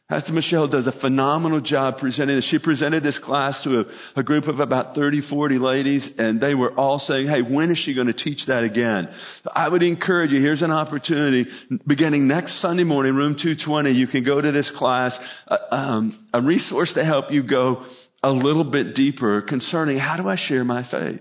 Pastor 0.08 0.32
Michelle 0.32 0.68
does 0.68 0.86
a 0.86 1.00
phenomenal 1.00 1.60
job 1.60 1.98
presenting 1.98 2.36
this. 2.36 2.48
She 2.48 2.60
presented 2.60 3.02
this 3.02 3.18
class 3.24 3.60
to 3.64 3.80
a, 3.80 4.20
a, 4.20 4.22
group 4.22 4.46
of 4.46 4.60
about 4.60 4.94
30, 4.94 5.22
40 5.28 5.58
ladies, 5.58 6.08
and 6.16 6.40
they 6.40 6.54
were 6.54 6.72
all 6.78 7.00
saying, 7.00 7.26
hey, 7.26 7.42
when 7.42 7.72
is 7.72 7.78
she 7.78 7.94
going 7.94 8.08
to 8.08 8.12
teach 8.12 8.46
that 8.46 8.62
again? 8.62 9.08
So 9.42 9.50
I 9.52 9.68
would 9.68 9.82
encourage 9.82 10.30
you, 10.30 10.40
here's 10.40 10.62
an 10.62 10.72
opportunity. 10.72 11.46
Beginning 11.86 12.28
next 12.28 12.60
Sunday 12.60 12.84
morning, 12.84 13.16
room 13.16 13.34
220, 13.34 13.90
you 13.92 14.06
can 14.06 14.24
go 14.24 14.40
to 14.40 14.50
this 14.52 14.70
class, 14.76 15.16
uh, 15.48 15.56
um, 15.70 16.28
a 16.32 16.40
resource 16.40 16.92
to 16.94 17.04
help 17.04 17.26
you 17.30 17.42
go 17.44 17.84
a 18.22 18.30
little 18.30 18.64
bit 18.64 18.94
deeper 18.94 19.42
concerning 19.42 19.98
how 19.98 20.16
do 20.16 20.28
I 20.28 20.36
share 20.36 20.64
my 20.64 20.82
faith? 20.90 21.20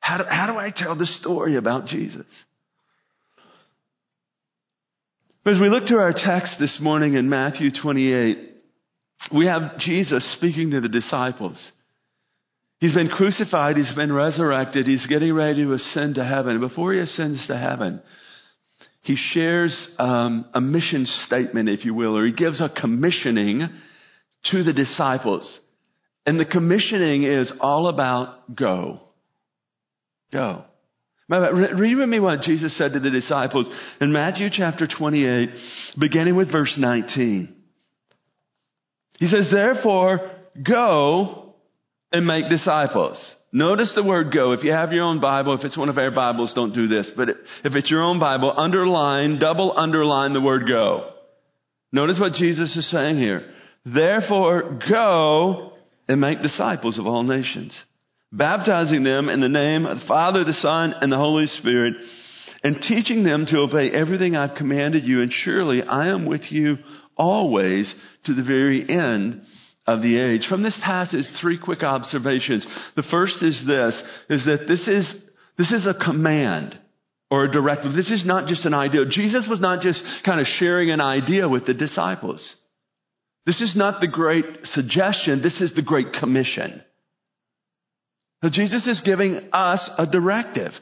How 0.00 0.18
do, 0.18 0.24
how 0.28 0.46
do 0.46 0.58
I 0.58 0.70
tell 0.74 0.96
the 0.96 1.06
story 1.06 1.56
about 1.56 1.86
Jesus? 1.86 2.26
But 5.44 5.54
As 5.54 5.60
we 5.60 5.68
look 5.68 5.86
to 5.88 5.96
our 5.96 6.12
text 6.12 6.56
this 6.58 6.78
morning 6.80 7.14
in 7.14 7.28
Matthew 7.28 7.70
28, 7.70 8.38
we 9.34 9.46
have 9.46 9.78
Jesus 9.78 10.34
speaking 10.38 10.70
to 10.70 10.80
the 10.80 10.88
disciples. 10.88 11.70
He's 12.78 12.94
been 12.94 13.08
crucified, 13.08 13.76
he's 13.76 13.94
been 13.94 14.12
resurrected, 14.12 14.86
he's 14.86 15.06
getting 15.06 15.34
ready 15.34 15.64
to 15.64 15.72
ascend 15.72 16.16
to 16.16 16.24
heaven. 16.24 16.60
Before 16.60 16.92
he 16.92 17.00
ascends 17.00 17.46
to 17.46 17.56
heaven, 17.56 18.02
he 19.02 19.16
shares 19.16 19.94
um, 19.98 20.46
a 20.54 20.60
mission 20.60 21.06
statement, 21.26 21.68
if 21.68 21.84
you 21.84 21.94
will, 21.94 22.16
or 22.16 22.26
he 22.26 22.32
gives 22.32 22.60
a 22.60 22.68
commissioning 22.68 23.68
to 24.50 24.62
the 24.62 24.72
disciples. 24.72 25.60
And 26.26 26.40
the 26.40 26.46
commissioning 26.46 27.24
is 27.24 27.52
all 27.60 27.88
about 27.88 28.54
go. 28.54 29.00
Go. 30.32 30.64
Read 31.28 31.96
with 31.96 32.08
me 32.08 32.20
what 32.20 32.42
Jesus 32.42 32.76
said 32.76 32.92
to 32.92 33.00
the 33.00 33.10
disciples 33.10 33.68
in 34.00 34.12
Matthew 34.12 34.48
chapter 34.52 34.86
28, 34.86 35.48
beginning 35.98 36.36
with 36.36 36.52
verse 36.52 36.74
19. 36.78 37.54
He 39.18 39.26
says, 39.26 39.48
therefore, 39.50 40.30
go 40.66 41.54
and 42.12 42.26
make 42.26 42.50
disciples. 42.50 43.34
Notice 43.52 43.92
the 43.94 44.02
word 44.02 44.32
go. 44.34 44.52
If 44.52 44.64
you 44.64 44.72
have 44.72 44.92
your 44.92 45.04
own 45.04 45.20
Bible, 45.20 45.54
if 45.56 45.64
it's 45.64 45.78
one 45.78 45.88
of 45.88 45.96
our 45.96 46.10
Bibles, 46.10 46.52
don't 46.54 46.74
do 46.74 46.88
this. 46.88 47.10
But 47.16 47.28
if 47.30 47.74
it's 47.74 47.90
your 47.90 48.02
own 48.02 48.18
Bible, 48.18 48.52
underline, 48.54 49.38
double 49.38 49.72
underline 49.76 50.32
the 50.32 50.40
word 50.40 50.66
go. 50.66 51.10
Notice 51.92 52.18
what 52.18 52.32
Jesus 52.32 52.76
is 52.76 52.90
saying 52.90 53.16
here. 53.18 53.50
Therefore, 53.86 54.80
go 54.90 55.73
and 56.08 56.20
make 56.20 56.42
disciples 56.42 56.98
of 56.98 57.06
all 57.06 57.22
nations, 57.22 57.78
baptizing 58.32 59.04
them 59.04 59.28
in 59.28 59.40
the 59.40 59.48
name 59.48 59.86
of 59.86 60.00
the 60.00 60.06
Father, 60.06 60.44
the 60.44 60.52
Son, 60.52 60.94
and 61.00 61.10
the 61.10 61.16
Holy 61.16 61.46
Spirit, 61.46 61.94
and 62.62 62.80
teaching 62.80 63.24
them 63.24 63.46
to 63.46 63.58
obey 63.58 63.90
everything 63.90 64.36
I've 64.36 64.56
commanded 64.56 65.04
you. 65.04 65.22
And 65.22 65.32
surely 65.32 65.82
I 65.82 66.08
am 66.08 66.26
with 66.26 66.42
you 66.50 66.78
always 67.16 67.94
to 68.24 68.34
the 68.34 68.42
very 68.42 68.82
end 68.88 69.42
of 69.86 70.02
the 70.02 70.18
age. 70.18 70.46
From 70.48 70.62
this 70.62 70.78
passage, 70.82 71.26
three 71.40 71.58
quick 71.62 71.82
observations. 71.82 72.66
The 72.96 73.04
first 73.10 73.42
is 73.42 73.62
this, 73.66 74.02
is 74.30 74.44
that 74.46 74.66
this 74.66 74.88
is, 74.88 75.14
this 75.58 75.72
is 75.72 75.86
a 75.86 75.94
command 75.94 76.78
or 77.30 77.44
a 77.44 77.52
directive. 77.52 77.92
This 77.94 78.10
is 78.10 78.24
not 78.24 78.48
just 78.48 78.64
an 78.64 78.74
idea. 78.74 79.04
Jesus 79.10 79.46
was 79.48 79.60
not 79.60 79.82
just 79.82 80.02
kind 80.24 80.40
of 80.40 80.46
sharing 80.46 80.90
an 80.90 81.00
idea 81.00 81.48
with 81.48 81.66
the 81.66 81.74
disciples. 81.74 82.56
This 83.46 83.60
is 83.60 83.74
not 83.76 84.00
the 84.00 84.08
great 84.08 84.44
suggestion. 84.64 85.42
This 85.42 85.60
is 85.60 85.74
the 85.74 85.82
great 85.82 86.12
commission. 86.18 86.82
So 88.42 88.50
Jesus 88.50 88.86
is 88.86 89.02
giving 89.04 89.50
us 89.52 89.90
a 89.98 90.06
directive. 90.06 90.72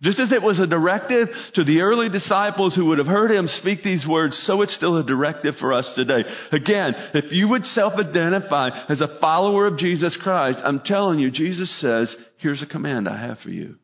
Just 0.00 0.20
as 0.20 0.30
it 0.30 0.42
was 0.42 0.60
a 0.60 0.66
directive 0.66 1.26
to 1.54 1.64
the 1.64 1.80
early 1.80 2.08
disciples 2.08 2.74
who 2.74 2.86
would 2.86 2.98
have 2.98 3.08
heard 3.08 3.32
him 3.32 3.48
speak 3.48 3.82
these 3.82 4.06
words, 4.08 4.40
so 4.46 4.62
it's 4.62 4.74
still 4.76 4.96
a 4.96 5.04
directive 5.04 5.56
for 5.58 5.72
us 5.72 5.92
today. 5.96 6.22
Again, 6.52 6.94
if 7.14 7.32
you 7.32 7.48
would 7.48 7.64
self-identify 7.64 8.86
as 8.88 9.00
a 9.00 9.18
follower 9.20 9.66
of 9.66 9.76
Jesus 9.76 10.16
Christ, 10.22 10.60
I'm 10.62 10.80
telling 10.84 11.18
you, 11.18 11.32
Jesus 11.32 11.80
says, 11.80 12.14
here's 12.36 12.62
a 12.62 12.66
command 12.66 13.08
I 13.08 13.20
have 13.26 13.38
for 13.40 13.50
you. 13.50 13.74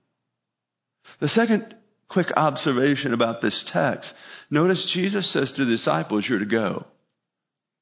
The 1.20 1.28
second 1.28 1.74
quick 2.08 2.28
observation 2.36 3.12
about 3.12 3.42
this 3.42 3.68
text, 3.72 4.12
notice 4.50 4.88
Jesus 4.94 5.32
says 5.32 5.52
to 5.56 5.64
the 5.64 5.72
disciples, 5.72 6.26
you're 6.28 6.38
to 6.38 6.46
go, 6.46 6.86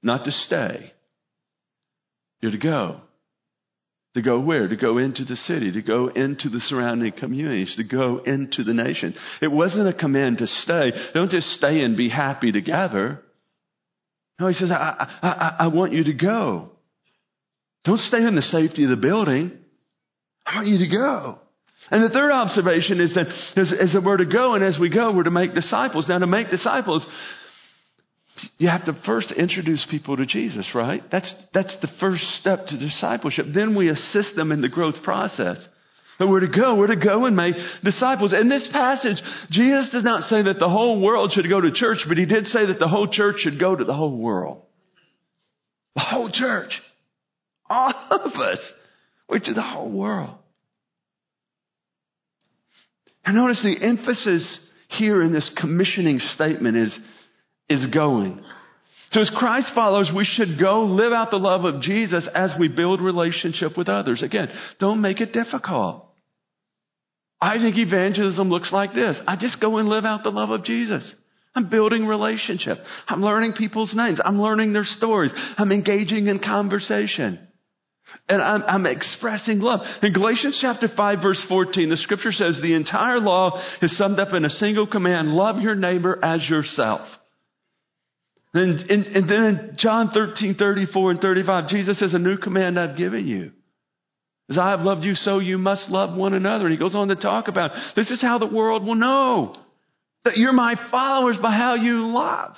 not 0.03 0.25
to 0.25 0.31
stay. 0.31 0.93
You're 2.41 2.53
to 2.53 2.59
go. 2.59 3.01
To 4.15 4.23
go 4.23 4.41
where? 4.41 4.69
To 4.69 4.77
go 4.77 4.99
into 4.99 5.25
the 5.25 5.37
city, 5.37 5.73
to 5.73 5.83
go 5.83 6.09
into 6.09 6.51
the 6.51 6.61
surrounding 6.61 7.13
communities, 7.13 7.75
to 7.77 7.85
go 7.85 8.19
into 8.19 8.63
the 8.63 8.75
nation. 8.75 9.15
It 9.41 9.51
wasn't 9.51 9.89
a 9.89 9.95
command 9.95 10.39
to 10.39 10.47
stay. 10.47 10.93
Don't 11.15 11.31
just 11.31 11.49
stay 11.53 11.81
and 11.81 11.97
be 11.97 12.11
happy 12.11 12.53
together. 12.53 13.23
No, 14.39 14.49
he 14.49 14.55
says, 14.55 14.71
I, 14.71 15.09
I, 15.23 15.57
I 15.61 15.67
want 15.69 15.93
you 15.93 16.05
to 16.05 16.13
go. 16.13 16.71
Don't 17.85 18.01
stay 18.01 18.19
in 18.19 18.35
the 18.35 18.43
safety 18.43 18.85
of 18.85 18.91
the 18.91 18.97
building. 18.97 19.53
I 20.45 20.57
want 20.57 20.69
you 20.69 20.79
to 20.79 20.89
go. 20.89 21.39
And 21.91 22.05
the 22.05 22.11
third 22.11 22.33
observation 22.33 23.01
is 23.01 23.15
that 23.15 23.27
as, 23.57 23.73
as 23.81 23.97
we're 24.05 24.17
to 24.19 24.27
go 24.27 24.55
and 24.55 24.63
as 24.63 24.79
we 24.79 24.91
go, 24.91 25.13
we're 25.15 25.25
to 25.25 25.31
make 25.31 25.55
disciples. 25.55 26.07
Now, 26.09 26.19
to 26.19 26.27
make 26.27 26.51
disciples, 26.51 27.07
you 28.59 28.69
have 28.69 28.85
to 28.87 28.99
first 29.05 29.33
introduce 29.33 29.87
people 29.91 30.17
to 30.17 30.27
Jesus, 30.27 30.71
right? 30.75 31.03
That's, 31.11 31.33
that's 31.55 31.77
the 31.81 31.89
first 32.01 32.23
step 32.41 32.67
to 32.67 32.79
discipleship. 32.79 33.47
Then 33.55 33.77
we 33.77 33.89
assist 33.89 34.37
them 34.37 34.53
in 34.53 34.63
the 34.63 34.69
growth 34.69 35.03
process. 35.05 35.67
But 36.19 36.29
we're 36.29 36.41
to 36.41 36.49
go, 36.49 36.77
we're 36.77 36.89
to 36.89 36.97
go 36.97 37.25
and 37.25 37.35
make 37.35 37.55
disciples. 37.83 38.33
In 38.33 38.49
this 38.49 38.69
passage, 38.73 39.17
Jesus 39.51 39.91
does 39.91 40.05
not 40.05 40.25
say 40.25 40.43
that 40.43 40.59
the 40.59 40.69
whole 40.69 41.03
world 41.03 41.33
should 41.33 41.49
go 41.49 41.61
to 41.61 41.73
church, 41.73 41.99
but 42.09 42.19
he 42.19 42.27
did 42.27 42.47
say 42.47 42.67
that 42.67 42.79
the 42.79 42.89
whole 42.89 43.09
church 43.11 43.37
should 43.39 43.59
go 43.59 43.75
to 43.75 43.85
the 43.85 43.95
whole 43.95 44.17
world. 44.17 44.63
The 45.95 46.03
whole 46.03 46.31
church. 46.31 46.73
All 47.69 47.93
of 48.11 48.33
us. 48.33 48.73
We're 49.29 49.39
to 49.41 49.55
the 49.55 49.63
whole 49.63 49.91
world. 49.91 50.37
And 53.25 53.37
notice 53.37 53.63
the 53.63 53.85
emphasis 53.85 54.69
here 54.89 55.23
in 55.23 55.33
this 55.33 55.51
commissioning 55.61 56.19
statement 56.19 56.77
is 56.77 56.99
is 57.69 57.87
going. 57.93 58.43
So 59.13 59.21
as 59.21 59.31
Christ 59.37 59.73
followers, 59.75 60.11
we 60.15 60.25
should 60.25 60.59
go 60.59 60.85
live 60.85 61.13
out 61.13 61.31
the 61.31 61.37
love 61.37 61.65
of 61.65 61.83
Jesus 61.83 62.27
as 62.35 62.53
we 62.59 62.69
build 62.69 63.03
relationship 63.03 63.77
with 63.77 63.89
others. 63.89 64.23
Again, 64.23 64.49
don't 64.81 65.03
make 65.03 65.21
it 65.21 65.33
difficult. 65.33 66.07
I 67.41 67.59
think 67.59 67.77
evangelism 67.77 68.49
looks 68.49 68.73
like 68.73 68.95
this. 68.95 69.21
I 69.27 69.37
just 69.37 69.61
go 69.61 69.77
and 69.77 69.89
live 69.89 70.05
out 70.05 70.23
the 70.23 70.31
love 70.31 70.51
of 70.51 70.65
Jesus. 70.65 71.15
I'm 71.55 71.69
building 71.69 72.07
relationship. 72.07 72.79
I'm 73.07 73.23
learning 73.23 73.53
people's 73.59 73.93
names. 73.95 74.21
I'm 74.25 74.41
learning 74.41 74.73
their 74.73 74.87
stories. 74.87 75.33
I'm 75.59 75.73
engaging 75.73 76.29
in 76.29 76.39
conversation. 76.39 77.39
And 78.29 78.41
I'm, 78.41 78.63
I'm, 78.63 78.87
expressing 78.87 79.61
love. 79.61 79.81
In 80.03 80.13
Galatians 80.13 80.59
chapter 80.61 80.89
5 80.95 81.19
verse 81.23 81.45
14, 81.49 81.89
the 81.91 81.97
scripture 81.97 82.33
says 82.33 82.59
the 82.63 82.75
entire 82.75 83.21
law 83.21 83.63
is 83.81 83.97
summed 83.97 84.19
up 84.19 84.35
in 84.35 84.45
a 84.45 84.51
single 84.51 84.87
command, 84.87 85.29
love 85.29 85.61
your 85.61 85.75
neighbor 85.75 86.19
as 86.23 86.47
yourself. 86.49 87.09
And, 88.55 88.81
and, 88.91 89.07
and 89.07 89.31
then 89.31 89.45
in 89.45 89.77
John 89.79 90.11
13, 90.13 90.57
34 90.59 91.11
and 91.13 91.21
35, 91.21 91.69
Jesus 91.69 91.99
says, 91.99 92.13
a 92.15 92.19
new 92.19 92.37
command 92.37 92.79
I've 92.79 92.97
given 92.99 93.27
you. 93.27 93.53
As 94.51 94.59
I 94.59 94.71
have 94.71 94.81
loved 94.81 95.05
you, 95.05 95.15
so 95.15 95.39
you 95.39 95.57
must 95.57 95.89
love 95.89 96.17
one 96.17 96.35
another. 96.35 96.67
And 96.67 96.73
he 96.73 96.79
goes 96.79 96.95
on 96.95 97.09
to 97.09 97.17
talk 97.17 97.49
about 97.49 97.71
this 97.97 98.11
is 98.11 98.21
how 98.21 98.39
the 98.39 98.47
world 98.47 98.85
will 98.85 98.97
know 98.97 99.57
that 100.25 100.37
you're 100.37 100.53
my 100.53 100.75
followers 100.91 101.39
by 101.41 101.53
how 101.53 101.75
you 101.75 102.07
love. 102.09 102.55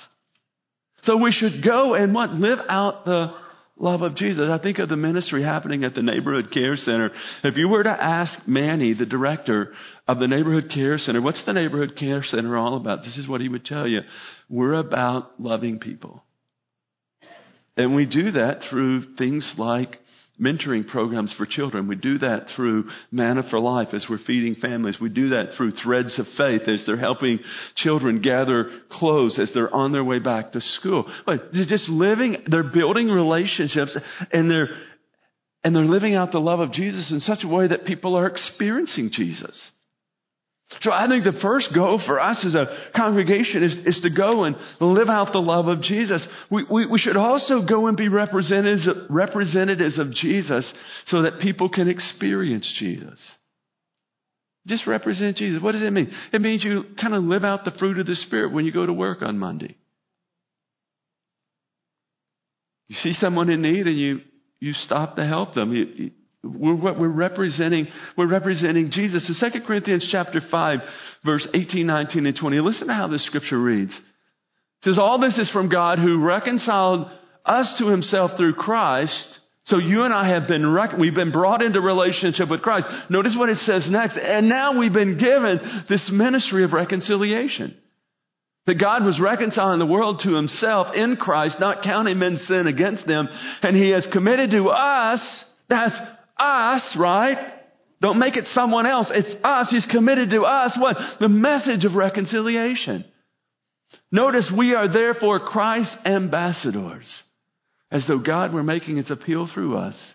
So 1.03 1.17
we 1.17 1.31
should 1.31 1.63
go 1.63 1.93
and 1.93 2.13
what? 2.13 2.31
Live 2.31 2.59
out 2.67 3.05
the 3.05 3.33
love 3.77 4.01
of 4.01 4.15
Jesus. 4.15 4.49
I 4.49 4.57
think 4.61 4.79
of 4.79 4.89
the 4.89 4.95
ministry 4.95 5.43
happening 5.43 5.83
at 5.83 5.93
the 5.93 6.01
Neighborhood 6.01 6.51
Care 6.51 6.75
Center. 6.75 7.11
If 7.43 7.57
you 7.57 7.67
were 7.67 7.83
to 7.83 7.89
ask 7.89 8.47
Manny, 8.47 8.93
the 8.93 9.05
director 9.05 9.73
of 10.07 10.19
the 10.19 10.27
Neighborhood 10.27 10.71
Care 10.73 10.97
Center, 10.97 11.21
what's 11.21 11.43
the 11.45 11.53
Neighborhood 11.53 11.95
Care 11.97 12.23
Center 12.23 12.57
all 12.57 12.77
about? 12.77 12.99
This 13.03 13.17
is 13.17 13.27
what 13.27 13.41
he 13.41 13.49
would 13.49 13.65
tell 13.65 13.87
you. 13.87 14.01
We're 14.49 14.73
about 14.73 15.39
loving 15.39 15.79
people. 15.79 16.23
And 17.77 17.95
we 17.95 18.05
do 18.05 18.31
that 18.31 18.61
through 18.69 19.15
things 19.17 19.53
like 19.57 19.97
mentoring 20.39 20.87
programs 20.87 21.33
for 21.37 21.45
children. 21.45 21.87
We 21.87 21.95
do 21.95 22.17
that 22.19 22.47
through 22.55 22.85
Manna 23.11 23.43
for 23.49 23.59
Life 23.59 23.89
as 23.93 24.05
we're 24.09 24.19
feeding 24.25 24.55
families. 24.55 24.97
We 24.99 25.09
do 25.09 25.29
that 25.29 25.53
through 25.55 25.71
Threads 25.71 26.19
of 26.19 26.25
Faith 26.37 26.63
as 26.67 26.83
they're 26.85 26.97
helping 26.97 27.39
children 27.75 28.21
gather 28.21 28.69
clothes 28.89 29.39
as 29.39 29.51
they're 29.53 29.73
on 29.73 29.91
their 29.91 30.03
way 30.03 30.19
back 30.19 30.51
to 30.51 30.61
school. 30.61 31.11
But 31.25 31.51
they're 31.53 31.65
just 31.65 31.89
living, 31.89 32.37
they're 32.47 32.71
building 32.71 33.07
relationships 33.07 33.97
and 34.31 34.49
they're, 34.51 34.69
and 35.63 35.75
they're 35.75 35.83
living 35.83 36.15
out 36.15 36.31
the 36.31 36.39
love 36.39 36.59
of 36.59 36.71
Jesus 36.71 37.11
in 37.11 37.19
such 37.21 37.39
a 37.43 37.47
way 37.47 37.67
that 37.67 37.85
people 37.85 38.15
are 38.15 38.27
experiencing 38.27 39.09
Jesus. 39.11 39.71
So 40.81 40.91
I 40.91 41.07
think 41.07 41.23
the 41.23 41.39
first 41.41 41.69
goal 41.75 42.01
for 42.05 42.19
us 42.19 42.43
as 42.45 42.55
a 42.55 42.89
congregation 42.95 43.63
is, 43.63 43.73
is 43.85 44.01
to 44.01 44.09
go 44.09 44.45
and 44.45 44.55
live 44.81 45.09
out 45.09 45.31
the 45.31 45.39
love 45.39 45.67
of 45.67 45.81
Jesus. 45.81 46.27
We, 46.49 46.65
we, 46.69 46.87
we 46.87 46.97
should 46.97 47.17
also 47.17 47.65
go 47.67 47.87
and 47.87 47.95
be 47.95 48.09
representatives, 48.09 48.87
representatives 49.09 49.99
of 49.99 50.11
Jesus 50.11 50.71
so 51.05 51.21
that 51.21 51.39
people 51.39 51.69
can 51.69 51.87
experience 51.87 52.71
Jesus. 52.79 53.19
Just 54.67 54.87
represent 54.87 55.37
Jesus. 55.37 55.61
What 55.61 55.73
does 55.73 55.83
it 55.83 55.93
mean? 55.93 56.11
It 56.33 56.41
means 56.41 56.63
you 56.63 56.83
kind 56.99 57.13
of 57.13 57.23
live 57.23 57.43
out 57.43 57.63
the 57.63 57.71
fruit 57.77 57.99
of 57.99 58.07
the 58.07 58.15
Spirit 58.15 58.51
when 58.51 58.65
you 58.65 58.71
go 58.71 58.85
to 58.85 58.93
work 58.93 59.21
on 59.21 59.37
Monday. 59.37 59.77
You 62.87 62.95
see 62.95 63.13
someone 63.13 63.49
in 63.49 63.61
need 63.61 63.85
and 63.85 63.97
you, 63.97 64.21
you 64.59 64.73
stop 64.73 65.15
to 65.15 65.25
help 65.25 65.53
them. 65.53 65.73
You, 65.73 65.85
you, 65.85 66.11
we're, 66.45 66.75
we're 66.75 67.07
representing, 67.07 67.87
we're 68.17 68.29
representing 68.29 68.91
Jesus. 68.91 69.29
In 69.41 69.51
2 69.51 69.65
Corinthians 69.65 70.07
chapter 70.11 70.41
5, 70.49 70.79
verse 71.25 71.47
18, 71.53 71.85
19, 71.85 72.25
and 72.25 72.37
20, 72.37 72.59
listen 72.59 72.87
to 72.87 72.93
how 72.93 73.07
this 73.07 73.25
scripture 73.25 73.61
reads. 73.61 73.91
It 73.91 74.89
says, 74.89 74.99
all 74.99 75.19
this 75.19 75.37
is 75.37 75.49
from 75.51 75.69
God 75.69 75.99
who 75.99 76.23
reconciled 76.23 77.07
us 77.45 77.75
to 77.79 77.87
himself 77.87 78.31
through 78.37 78.53
Christ. 78.53 79.39
So 79.65 79.77
you 79.77 80.03
and 80.03 80.13
I 80.13 80.29
have 80.29 80.47
been, 80.47 80.71
rec- 80.71 80.97
we've 80.97 81.15
been 81.15 81.31
brought 81.31 81.63
into 81.63 81.81
relationship 81.81 82.49
with 82.49 82.61
Christ. 82.61 82.87
Notice 83.09 83.35
what 83.37 83.49
it 83.49 83.57
says 83.59 83.87
next. 83.89 84.17
And 84.17 84.47
now 84.47 84.77
we've 84.77 84.93
been 84.93 85.17
given 85.17 85.85
this 85.89 86.09
ministry 86.13 86.63
of 86.63 86.73
reconciliation. 86.73 87.75
That 88.67 88.75
God 88.75 89.03
was 89.03 89.19
reconciling 89.21 89.77
the 89.77 89.85
world 89.85 90.21
to 90.23 90.33
himself 90.33 90.87
in 90.95 91.17
Christ, 91.17 91.57
not 91.59 91.83
counting 91.83 92.17
men's 92.17 92.45
sin 92.47 92.65
against 92.65 93.05
them. 93.05 93.27
And 93.61 93.75
he 93.75 93.91
has 93.91 94.07
committed 94.11 94.51
to 94.51 94.69
us, 94.69 95.45
that's 95.69 95.99
us, 96.37 96.95
right? 96.99 97.37
Don't 98.01 98.19
make 98.19 98.35
it 98.35 98.45
someone 98.53 98.85
else. 98.85 99.09
It's 99.13 99.33
us. 99.43 99.67
He's 99.69 99.87
committed 99.89 100.29
to 100.31 100.43
us 100.43 100.77
what? 100.79 100.97
The 101.19 101.29
message 101.29 101.85
of 101.85 101.95
reconciliation. 101.95 103.05
Notice 104.11 104.51
we 104.55 104.73
are 104.75 104.91
therefore 104.91 105.39
Christ's 105.39 105.95
ambassadors. 106.05 107.23
As 107.91 108.05
though 108.07 108.19
God 108.19 108.53
were 108.53 108.63
making 108.63 108.97
its 108.97 109.11
appeal 109.11 109.49
through 109.51 109.77
us. 109.77 110.13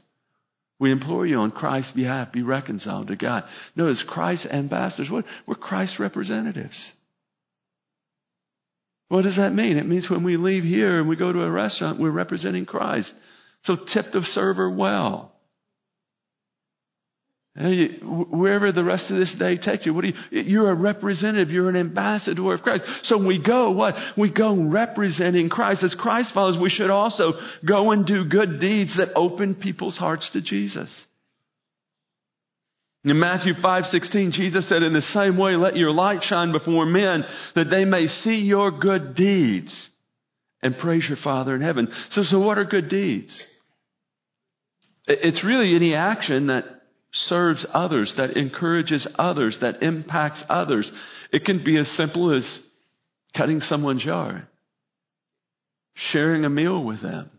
We 0.79 0.93
implore 0.93 1.27
you 1.27 1.37
on 1.37 1.51
Christ's 1.51 1.93
behalf, 1.93 2.33
be 2.33 2.43
reconciled 2.43 3.09
to 3.09 3.17
God. 3.17 3.45
Notice 3.77 4.03
Christ's 4.09 4.47
ambassadors. 4.47 5.11
What? 5.11 5.27
We're 5.47 5.55
Christ's 5.55 6.01
representatives. 6.01 6.93
What 9.09 9.23
does 9.23 9.37
that 9.37 9.53
mean? 9.53 9.77
It 9.77 9.87
means 9.87 10.09
when 10.09 10.25
we 10.25 10.37
leave 10.37 10.63
here 10.63 11.01
and 11.01 11.09
we 11.09 11.17
go 11.17 11.33
to 11.33 11.43
a 11.43 11.51
restaurant, 11.51 12.01
we're 12.01 12.11
representing 12.11 12.65
Christ. 12.65 13.13
So 13.65 13.77
tip 13.93 14.07
the 14.13 14.23
server 14.23 14.71
well. 14.71 15.30
Wherever 17.61 18.73
the 18.73 18.85
rest 18.85 19.11
of 19.11 19.19
this 19.19 19.35
day 19.39 19.59
takes 19.59 19.85
you, 19.85 19.93
what 19.93 20.05
you, 20.05 20.15
you're 20.31 20.71
a 20.71 20.75
representative, 20.75 21.51
you're 21.51 21.69
an 21.69 21.77
ambassador 21.77 22.55
of 22.55 22.63
Christ. 22.63 22.85
So 23.03 23.25
we 23.25 23.43
go, 23.43 23.73
what? 23.73 23.95
We 24.17 24.33
go 24.33 24.71
representing 24.71 25.51
Christ. 25.51 25.83
As 25.83 25.95
Christ 25.95 26.33
follows, 26.33 26.57
we 26.61 26.71
should 26.71 26.91
also 26.91 27.33
go 27.67 27.91
and 27.91 28.07
do 28.07 28.25
good 28.25 28.61
deeds 28.61 28.97
that 28.97 29.15
open 29.15 29.57
people's 29.57 29.99
hearts 29.99 30.31
to 30.33 30.41
Jesus. 30.41 30.91
In 33.05 33.19
Matthew 33.19 33.55
5:16, 33.55 34.33
Jesus 34.33 34.69
said, 34.69 34.83
"In 34.83 34.93
the 34.93 35.01
same 35.01 35.37
way, 35.37 35.57
let 35.57 35.77
your 35.77 35.91
light 35.91 36.23
shine 36.23 36.53
before 36.53 36.85
men, 36.85 37.25
that 37.55 37.71
they 37.71 37.85
may 37.85 38.07
see 38.07 38.43
your 38.43 38.71
good 38.71 39.15
deeds 39.15 39.91
and 40.63 40.77
praise 40.79 41.09
your 41.09 41.17
Father 41.17 41.55
in 41.55 41.63
heaven." 41.63 41.89
So, 42.11 42.23
so 42.23 42.41
what 42.41 42.59
are 42.59 42.65
good 42.65 42.89
deeds? 42.89 43.47
It's 45.07 45.43
really 45.43 45.75
any 45.75 45.95
action 45.95 46.49
that 46.49 46.80
serves 47.13 47.67
others, 47.73 48.15
that 48.17 48.37
encourages 48.37 49.07
others, 49.19 49.59
that 49.61 49.83
impacts 49.83 50.43
others. 50.49 50.91
It 51.33 51.45
can 51.45 51.65
be 51.65 51.79
as 51.79 51.89
simple 51.97 52.37
as 52.37 52.61
cutting 53.37 53.61
someone's 53.61 54.05
yard, 54.05 54.47
sharing 56.13 56.45
a 56.45 56.51
meal 56.51 56.85
with 56.85 57.03
them, 57.03 57.31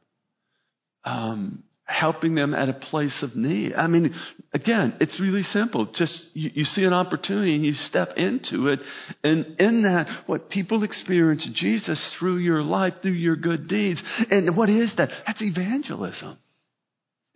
um, 1.06 1.63
helping 1.86 2.36
them 2.36 2.54
at 2.54 2.70
a 2.70 2.74
place 2.74 3.18
of 3.22 3.36
need. 3.36 3.74
I 3.74 3.88
mean, 3.88 4.13
again, 4.54 4.96
it's 5.00 5.20
really 5.20 5.44
simple. 5.44 5.88
Just 5.94 6.30
you, 6.34 6.51
you, 6.54 6.63
see 6.63 6.84
an 6.84 6.94
opportunity 6.94 7.56
and 7.56 7.66
you 7.66 7.74
step 7.74 8.10
into 8.16 8.68
it. 8.68 8.80
And 9.24 9.60
in 9.60 9.84
that, 9.84 10.24
what 10.25 10.50
people 10.50 10.84
experience 10.84 11.48
Jesus 11.56 12.16
through 12.18 12.38
your 12.38 12.63
life, 12.63 12.94
through 13.01 13.12
your 13.12 13.36
good 13.36 13.68
deeds. 13.68 14.01
And 14.30 14.56
what 14.56 14.70
is 14.70 14.94
that? 14.98 15.10
That's 15.28 15.42
evangelism. 15.42 16.38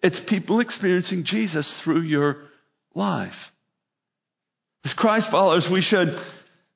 It's 0.06 0.22
people 0.30 0.60
experiencing 0.60 1.24
Jesus 1.26 1.82
through 1.84 2.02
your 2.02 2.36
life. 2.94 3.34
As 4.86 4.94
Christ 4.96 5.30
followers, 5.32 5.68
we 5.72 5.82
should, 5.82 6.10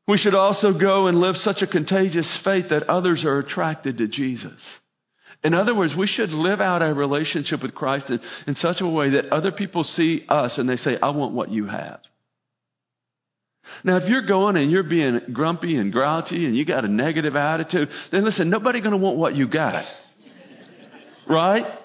we 0.08 0.18
should 0.18 0.34
also 0.34 0.74
go 0.74 1.06
and 1.06 1.20
live 1.20 1.36
such 1.36 1.62
a 1.62 1.68
contagious 1.68 2.28
faith 2.44 2.66
that 2.72 2.90
others 2.90 3.24
are 3.26 3.38
attracted 3.38 4.00
to 4.00 4.08
Jesus. 4.08 4.60
In 5.44 5.54
other 5.54 5.76
words, 5.76 5.94
we 5.96 6.08
should 6.08 6.32
live 6.32 6.60
out 6.60 6.82
our 6.82 6.96
relationship 6.96 7.62
with 7.62 7.76
Christ 7.76 8.10
in, 8.10 8.20
in 8.48 8.56
such 8.56 8.78
a 8.82 8.88
way 8.88 9.12
that 9.12 9.32
other 9.32 9.52
people 9.52 9.84
see 9.84 10.26
us 10.28 10.58
and 10.58 10.68
they 10.68 10.78
say, 10.78 10.98
I 11.00 11.12
want 11.12 11.36
what 11.36 11.52
you 11.52 11.68
have. 11.68 12.00
Now, 13.84 13.98
if 13.98 14.10
you're 14.10 14.26
going 14.26 14.58
and 14.58 14.72
you're 14.72 14.82
being 14.82 15.20
grumpy 15.34 15.78
and 15.78 15.94
grouchy 15.94 16.48
and 16.48 16.58
you 16.58 16.66
got 16.66 16.84
a 16.84 16.88
negative 16.88 17.36
attitude, 17.36 17.90
then 18.12 18.26
listen, 18.26 18.50
nobody 18.50 18.80
going 18.82 18.94
to 18.94 18.98
want 18.98 19.20
what 19.20 19.36
you 19.36 19.48
got. 19.48 19.86
Right? 21.30 21.76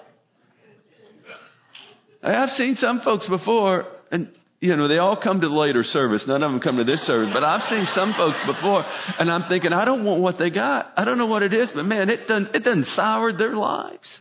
I've 2.33 2.49
seen 2.49 2.75
some 2.75 3.01
folks 3.01 3.27
before, 3.27 3.85
and 4.11 4.29
you 4.59 4.75
know, 4.75 4.87
they 4.87 4.97
all 4.97 5.19
come 5.21 5.41
to 5.41 5.47
the 5.47 5.53
later 5.53 5.83
service. 5.83 6.25
None 6.27 6.41
of 6.41 6.51
them 6.51 6.59
come 6.59 6.77
to 6.77 6.83
this 6.83 7.01
service, 7.05 7.29
but 7.33 7.43
I've 7.43 7.61
seen 7.63 7.85
some 7.93 8.13
folks 8.17 8.39
before, 8.47 8.83
and 9.19 9.29
I'm 9.29 9.47
thinking, 9.47 9.73
I 9.73 9.85
don't 9.85 10.03
want 10.03 10.21
what 10.21 10.39
they 10.39 10.49
got. 10.49 10.91
I 10.97 11.05
don't 11.05 11.17
know 11.17 11.27
what 11.27 11.43
it 11.43 11.53
is, 11.53 11.69
but 11.73 11.83
man, 11.83 12.09
it 12.09 12.27
doesn't, 12.27 12.55
it 12.55 12.63
doesn't 12.63 12.85
sour 12.87 13.31
their 13.31 13.53
lives. 13.53 14.19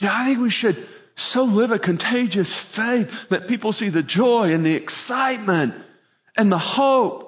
Yeah, 0.00 0.12
I 0.12 0.26
think 0.26 0.40
we 0.40 0.50
should 0.50 0.76
so 1.16 1.42
live 1.42 1.70
a 1.70 1.78
contagious 1.78 2.50
faith 2.74 3.06
that 3.30 3.48
people 3.48 3.72
see 3.72 3.90
the 3.90 4.02
joy 4.02 4.52
and 4.52 4.64
the 4.64 4.74
excitement 4.74 5.74
and 6.36 6.50
the 6.50 6.58
hope. 6.58 7.22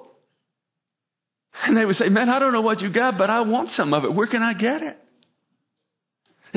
And 1.65 1.77
they 1.77 1.85
would 1.85 1.97
say, 1.97 2.09
Man, 2.09 2.29
I 2.29 2.39
don't 2.39 2.53
know 2.53 2.63
what 2.63 2.81
you 2.81 2.93
got, 2.93 3.17
but 3.17 3.31
I 3.31 3.43
want 3.43 3.71
some 3.71 3.95
of 3.95 4.05
it. 4.05 4.15
Where 4.15 4.27
can 4.27 4.43
I 4.43 4.55
get 4.55 4.83
it? 4.83 4.99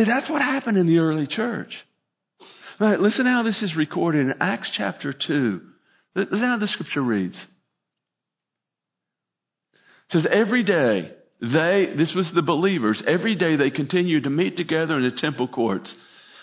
That's 0.07 0.29
what 0.29 0.41
happened 0.41 0.77
in 0.77 0.87
the 0.87 0.99
early 0.99 1.27
church. 1.27 1.73
Listen 2.79 3.25
how 3.25 3.43
this 3.43 3.61
is 3.61 3.75
recorded 3.75 4.21
in 4.21 4.35
Acts 4.39 4.71
chapter 4.75 5.13
2. 5.13 5.61
Listen 6.15 6.39
how 6.39 6.57
the 6.57 6.67
scripture 6.67 7.01
reads. 7.01 7.35
It 9.73 10.13
says, 10.13 10.27
Every 10.31 10.63
day, 10.63 11.11
they, 11.41 11.93
this 11.97 12.13
was 12.15 12.31
the 12.33 12.41
believers, 12.41 13.03
every 13.07 13.35
day 13.35 13.55
they 13.55 13.69
continued 13.69 14.23
to 14.23 14.29
meet 14.29 14.57
together 14.57 14.95
in 14.95 15.03
the 15.03 15.11
temple 15.15 15.47
courts 15.47 15.93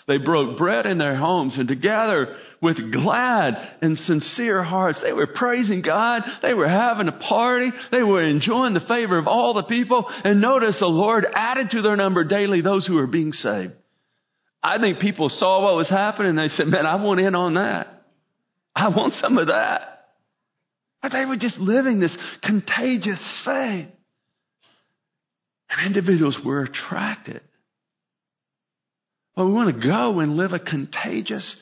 they 0.07 0.17
broke 0.17 0.57
bread 0.57 0.85
in 0.85 0.97
their 0.97 1.17
homes 1.17 1.57
and 1.57 1.67
together 1.67 2.37
with 2.61 2.77
glad 2.93 3.55
and 3.81 3.97
sincere 3.97 4.63
hearts, 4.63 5.01
they 5.03 5.11
were 5.11 5.27
praising 5.27 5.81
God. 5.81 6.23
They 6.41 6.53
were 6.53 6.69
having 6.69 7.09
a 7.09 7.11
party. 7.11 7.71
They 7.91 8.03
were 8.03 8.23
enjoying 8.23 8.73
the 8.73 8.85
favor 8.87 9.17
of 9.17 9.27
all 9.27 9.53
the 9.53 9.63
people. 9.63 10.05
And 10.07 10.39
notice 10.39 10.77
the 10.79 10.87
Lord 10.87 11.25
added 11.33 11.71
to 11.71 11.81
their 11.81 11.97
number 11.97 12.23
daily 12.23 12.61
those 12.61 12.87
who 12.87 12.95
were 12.95 13.07
being 13.07 13.33
saved. 13.33 13.73
I 14.63 14.79
think 14.79 14.99
people 14.99 15.27
saw 15.27 15.63
what 15.63 15.75
was 15.75 15.89
happening 15.89 16.31
and 16.31 16.39
they 16.39 16.47
said, 16.47 16.67
man, 16.67 16.85
I 16.85 17.03
want 17.03 17.19
in 17.19 17.35
on 17.35 17.55
that. 17.55 17.87
I 18.73 18.87
want 18.87 19.13
some 19.21 19.37
of 19.37 19.47
that. 19.47 20.05
But 21.01 21.11
they 21.11 21.25
were 21.25 21.37
just 21.37 21.57
living 21.57 21.99
this 21.99 22.17
contagious 22.43 23.41
faith. 23.43 23.89
And 25.69 25.85
individuals 25.85 26.37
were 26.45 26.63
attracted 26.63 27.41
but 29.37 29.45
we 29.45 29.53
want 29.53 29.73
to 29.73 29.87
go 29.87 30.19
and 30.19 30.35
live 30.35 30.51
a 30.51 30.59
contagious 30.59 31.55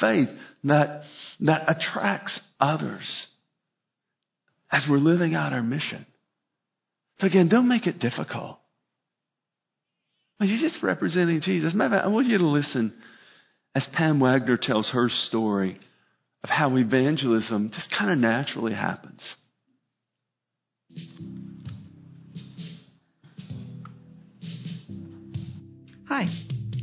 faith 0.00 0.28
that, 0.62 1.02
that 1.40 1.64
attracts 1.68 2.38
others 2.60 3.26
as 4.70 4.86
we're 4.88 4.98
living 4.98 5.34
out 5.34 5.52
our 5.52 5.62
mission. 5.62 6.06
So 7.20 7.26
again, 7.26 7.48
don't 7.48 7.68
make 7.68 7.88
it 7.88 7.98
difficult. 7.98 8.60
You're 10.38 10.68
just 10.68 10.82
representing 10.84 11.40
Jesus. 11.40 11.74
Matter 11.74 11.96
I 11.96 12.06
want 12.08 12.28
you 12.28 12.38
to 12.38 12.46
listen 12.46 12.96
as 13.74 13.86
Pam 13.94 14.20
Wagner 14.20 14.58
tells 14.60 14.90
her 14.90 15.08
story 15.08 15.80
of 16.44 16.50
how 16.50 16.76
evangelism 16.76 17.72
just 17.74 17.92
kind 17.98 18.12
of 18.12 18.18
naturally 18.18 18.72
happens. 18.72 19.34
Hi. 26.08 26.26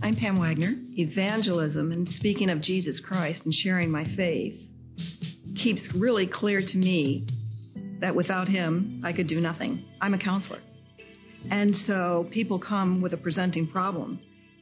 I'm 0.04 0.18
Pam 0.18 0.38
Wagner. 0.38 0.74
Evangelism 0.98 1.94
and 1.94 2.06
speaking 2.20 2.50
of 2.50 2.62
Jesus 2.62 3.00
Christ 3.00 3.40
and 3.46 3.54
sharing 3.54 3.90
my 3.90 4.04
faith 4.18 4.60
keeps 5.56 5.82
really 5.96 6.28
clear 6.28 6.60
to 6.60 6.78
me 6.78 7.26
that 8.02 8.14
without 8.14 8.50
him, 8.50 9.02
I 9.06 9.14
could 9.14 9.28
do 9.28 9.40
nothing. 9.40 9.86
I'm 10.02 10.14
a 10.14 10.20
counselor. 10.20 10.60
And 11.50 11.74
so 11.88 12.28
people 12.34 12.60
come 12.60 13.02
with 13.02 13.14
a 13.14 13.18
presenting 13.18 13.66
problem 13.66 14.20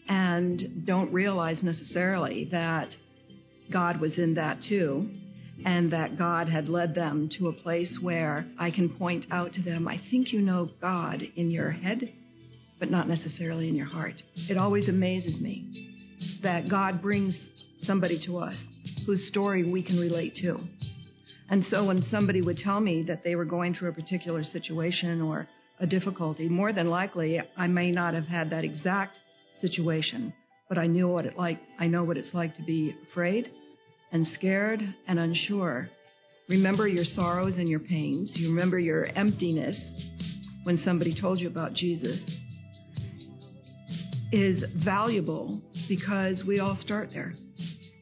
and 0.07 0.85
don't 0.85 1.11
realize 1.11 1.63
necessarily 1.63 2.47
that 2.51 2.95
God 3.73 3.99
was 3.99 4.19
in 4.19 4.35
that 4.35 4.59
too, 4.69 5.09
and 5.65 5.91
that 5.91 6.19
God 6.19 6.49
had 6.49 6.69
led 6.69 6.93
them 6.93 7.29
to 7.39 7.47
a 7.47 7.53
place 7.53 7.97
where 7.99 8.45
I 8.59 8.69
can 8.69 8.89
point 8.89 9.25
out 9.31 9.53
to 9.53 9.63
them, 9.63 9.87
I 9.87 9.99
think 10.11 10.33
you 10.33 10.41
know 10.41 10.69
God 10.79 11.23
in 11.35 11.49
your 11.49 11.71
head 11.71 12.13
but 12.81 12.89
not 12.89 13.07
necessarily 13.07 13.69
in 13.69 13.75
your 13.75 13.85
heart. 13.85 14.21
It 14.49 14.57
always 14.57 14.89
amazes 14.89 15.39
me 15.39 16.09
that 16.41 16.67
God 16.67 16.99
brings 16.99 17.37
somebody 17.83 18.19
to 18.25 18.39
us 18.39 18.61
whose 19.05 19.27
story 19.27 19.71
we 19.71 19.83
can 19.83 19.99
relate 19.99 20.35
to. 20.41 20.57
And 21.51 21.63
so 21.65 21.85
when 21.85 22.01
somebody 22.09 22.41
would 22.41 22.57
tell 22.57 22.79
me 22.79 23.03
that 23.03 23.23
they 23.23 23.35
were 23.35 23.45
going 23.45 23.75
through 23.75 23.89
a 23.89 23.93
particular 23.93 24.43
situation 24.43 25.21
or 25.21 25.47
a 25.79 25.85
difficulty, 25.85 26.49
more 26.49 26.73
than 26.73 26.89
likely 26.89 27.39
I 27.55 27.67
may 27.67 27.91
not 27.91 28.15
have 28.15 28.25
had 28.25 28.49
that 28.49 28.63
exact 28.63 29.19
situation, 29.61 30.33
but 30.67 30.79
I 30.79 30.87
knew 30.87 31.07
what 31.07 31.27
it 31.27 31.37
like 31.37 31.59
I 31.77 31.85
know 31.85 32.03
what 32.03 32.17
it's 32.17 32.33
like 32.33 32.55
to 32.55 32.63
be 32.63 32.95
afraid 33.11 33.51
and 34.11 34.25
scared 34.25 34.81
and 35.07 35.19
unsure. 35.19 35.87
Remember 36.49 36.87
your 36.87 37.05
sorrows 37.05 37.57
and 37.57 37.69
your 37.69 37.79
pains. 37.79 38.31
You 38.35 38.49
remember 38.49 38.79
your 38.79 39.05
emptiness 39.15 39.79
when 40.63 40.77
somebody 40.77 41.19
told 41.19 41.39
you 41.39 41.47
about 41.47 41.73
Jesus 41.73 42.19
is 44.31 44.63
valuable 44.83 45.61
because 45.87 46.43
we 46.47 46.59
all 46.59 46.77
start 46.79 47.09
there. 47.13 47.33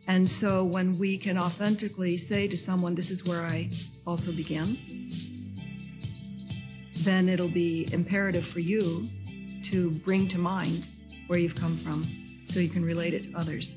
And 0.08 0.28
so 0.42 0.64
when 0.64 1.00
we 1.00 1.20
can 1.22 1.38
authentically 1.38 2.18
say 2.18 2.48
to 2.48 2.58
someone, 2.58 2.96
This 2.96 3.10
is 3.10 3.24
where 3.28 3.42
I 3.42 3.70
also 4.06 4.32
began, 4.36 4.78
then 7.06 7.30
it'll 7.30 7.54
be 7.54 7.88
imperative 7.92 8.44
for 8.54 8.60
you 8.60 9.08
to 9.72 10.00
bring 10.04 10.28
to 10.30 10.38
mind 10.38 10.86
where 11.28 11.38
you've 11.38 11.56
come 11.56 11.80
from 11.84 12.46
so 12.48 12.60
you 12.60 12.70
can 12.70 12.84
relate 12.84 13.14
it 13.14 13.32
to 13.32 13.38
others. 13.38 13.72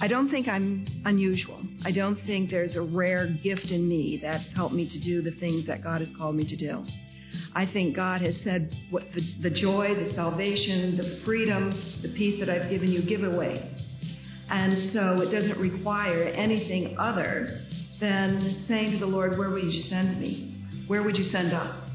I 0.00 0.08
don't 0.08 0.30
think 0.30 0.48
I'm 0.48 0.86
unusual. 1.04 1.62
I 1.84 1.92
don't 1.92 2.18
think 2.26 2.50
there's 2.50 2.76
a 2.76 2.82
rare 2.82 3.28
gift 3.42 3.66
in 3.70 3.88
me 3.88 4.18
that's 4.22 4.44
helped 4.54 4.74
me 4.74 4.88
to 4.88 5.00
do 5.00 5.22
the 5.22 5.38
things 5.38 5.66
that 5.66 5.82
God 5.82 6.00
has 6.00 6.10
called 6.16 6.36
me 6.36 6.44
to 6.48 6.56
do. 6.56 6.84
I 7.54 7.66
think 7.66 7.96
God 7.96 8.22
has 8.22 8.40
said 8.44 8.70
what 8.90 9.02
the, 9.14 9.48
the 9.48 9.50
joy, 9.50 9.94
the 9.94 10.12
salvation, 10.14 10.96
the 10.96 11.20
freedom, 11.24 11.70
the 12.02 12.12
peace 12.16 12.38
that 12.40 12.48
I've 12.48 12.70
given 12.70 12.90
you, 12.90 13.02
give 13.02 13.24
away. 13.24 13.76
And 14.48 14.92
so 14.92 15.20
it 15.20 15.30
doesn't 15.30 15.58
require 15.58 16.24
anything 16.24 16.96
other 16.98 17.60
than 18.00 18.64
saying 18.68 18.92
to 18.92 18.98
the 18.98 19.06
Lord, 19.06 19.38
Where 19.38 19.50
would 19.50 19.64
you 19.64 19.80
send 19.82 20.20
me? 20.20 20.64
Where 20.86 21.02
would 21.02 21.16
you 21.16 21.24
send 21.24 21.52
us? 21.52 21.88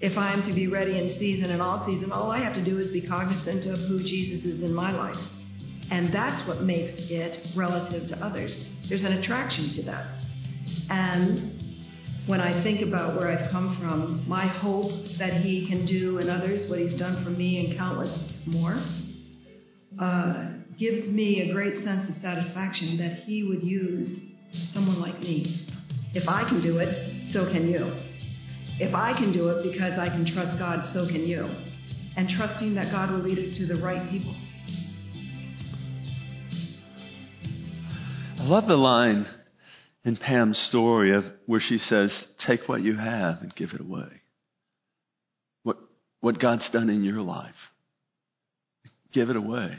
If 0.00 0.16
I 0.16 0.32
am 0.32 0.42
to 0.48 0.54
be 0.54 0.66
ready 0.66 0.98
in 0.98 1.18
season 1.18 1.50
and 1.50 1.60
all 1.60 1.84
season, 1.86 2.10
all 2.10 2.30
I 2.30 2.38
have 2.38 2.54
to 2.54 2.64
do 2.64 2.78
is 2.78 2.90
be 2.90 3.06
cognizant 3.06 3.66
of 3.66 3.78
who 3.88 3.98
Jesus 3.98 4.44
is 4.46 4.62
in 4.62 4.72
my 4.72 4.92
life. 4.92 5.16
And 5.90 6.14
that's 6.14 6.46
what 6.48 6.62
makes 6.62 6.92
it 6.96 7.36
relative 7.56 8.08
to 8.08 8.16
others. 8.24 8.54
There's 8.88 9.02
an 9.02 9.12
attraction 9.14 9.72
to 9.76 9.82
that. 9.82 10.22
And 10.88 11.59
when 12.26 12.40
I 12.40 12.62
think 12.62 12.86
about 12.86 13.16
where 13.16 13.28
I've 13.28 13.50
come 13.50 13.76
from, 13.80 14.28
my 14.28 14.46
hope 14.46 14.90
that 15.18 15.42
He 15.42 15.66
can 15.68 15.86
do 15.86 16.18
in 16.18 16.28
others 16.28 16.68
what 16.68 16.78
He's 16.78 16.98
done 16.98 17.24
for 17.24 17.30
me 17.30 17.66
and 17.66 17.78
countless 17.78 18.10
more 18.46 18.82
uh, 20.00 20.50
gives 20.78 21.08
me 21.08 21.48
a 21.48 21.52
great 21.52 21.84
sense 21.84 22.08
of 22.08 22.22
satisfaction 22.22 22.98
that 22.98 23.24
He 23.24 23.42
would 23.42 23.62
use 23.62 24.08
someone 24.72 25.00
like 25.00 25.18
me. 25.20 25.66
If 26.14 26.28
I 26.28 26.48
can 26.48 26.60
do 26.62 26.78
it, 26.78 27.32
so 27.32 27.50
can 27.52 27.68
you. 27.68 27.92
If 28.78 28.94
I 28.94 29.12
can 29.12 29.32
do 29.32 29.50
it 29.50 29.62
because 29.62 29.98
I 29.98 30.08
can 30.08 30.26
trust 30.32 30.58
God, 30.58 30.92
so 30.92 31.06
can 31.06 31.22
you. 31.22 31.44
And 32.16 32.28
trusting 32.28 32.74
that 32.74 32.90
God 32.90 33.10
will 33.10 33.20
lead 33.20 33.38
us 33.38 33.56
to 33.58 33.66
the 33.66 33.80
right 33.80 34.10
people. 34.10 34.34
I 38.38 38.44
love 38.44 38.66
the 38.66 38.74
line 38.74 39.26
in 40.04 40.16
Pam's 40.16 40.58
story 40.68 41.14
of 41.14 41.24
where 41.46 41.60
she 41.60 41.78
says, 41.78 42.10
"Take 42.46 42.68
what 42.68 42.82
you 42.82 42.96
have 42.96 43.42
and 43.42 43.54
give 43.54 43.70
it 43.72 43.80
away." 43.80 44.22
What 45.62 45.78
what 46.20 46.38
God's 46.38 46.68
done 46.70 46.88
in 46.88 47.04
your 47.04 47.22
life, 47.22 47.54
give 49.12 49.30
it 49.30 49.36
away. 49.36 49.78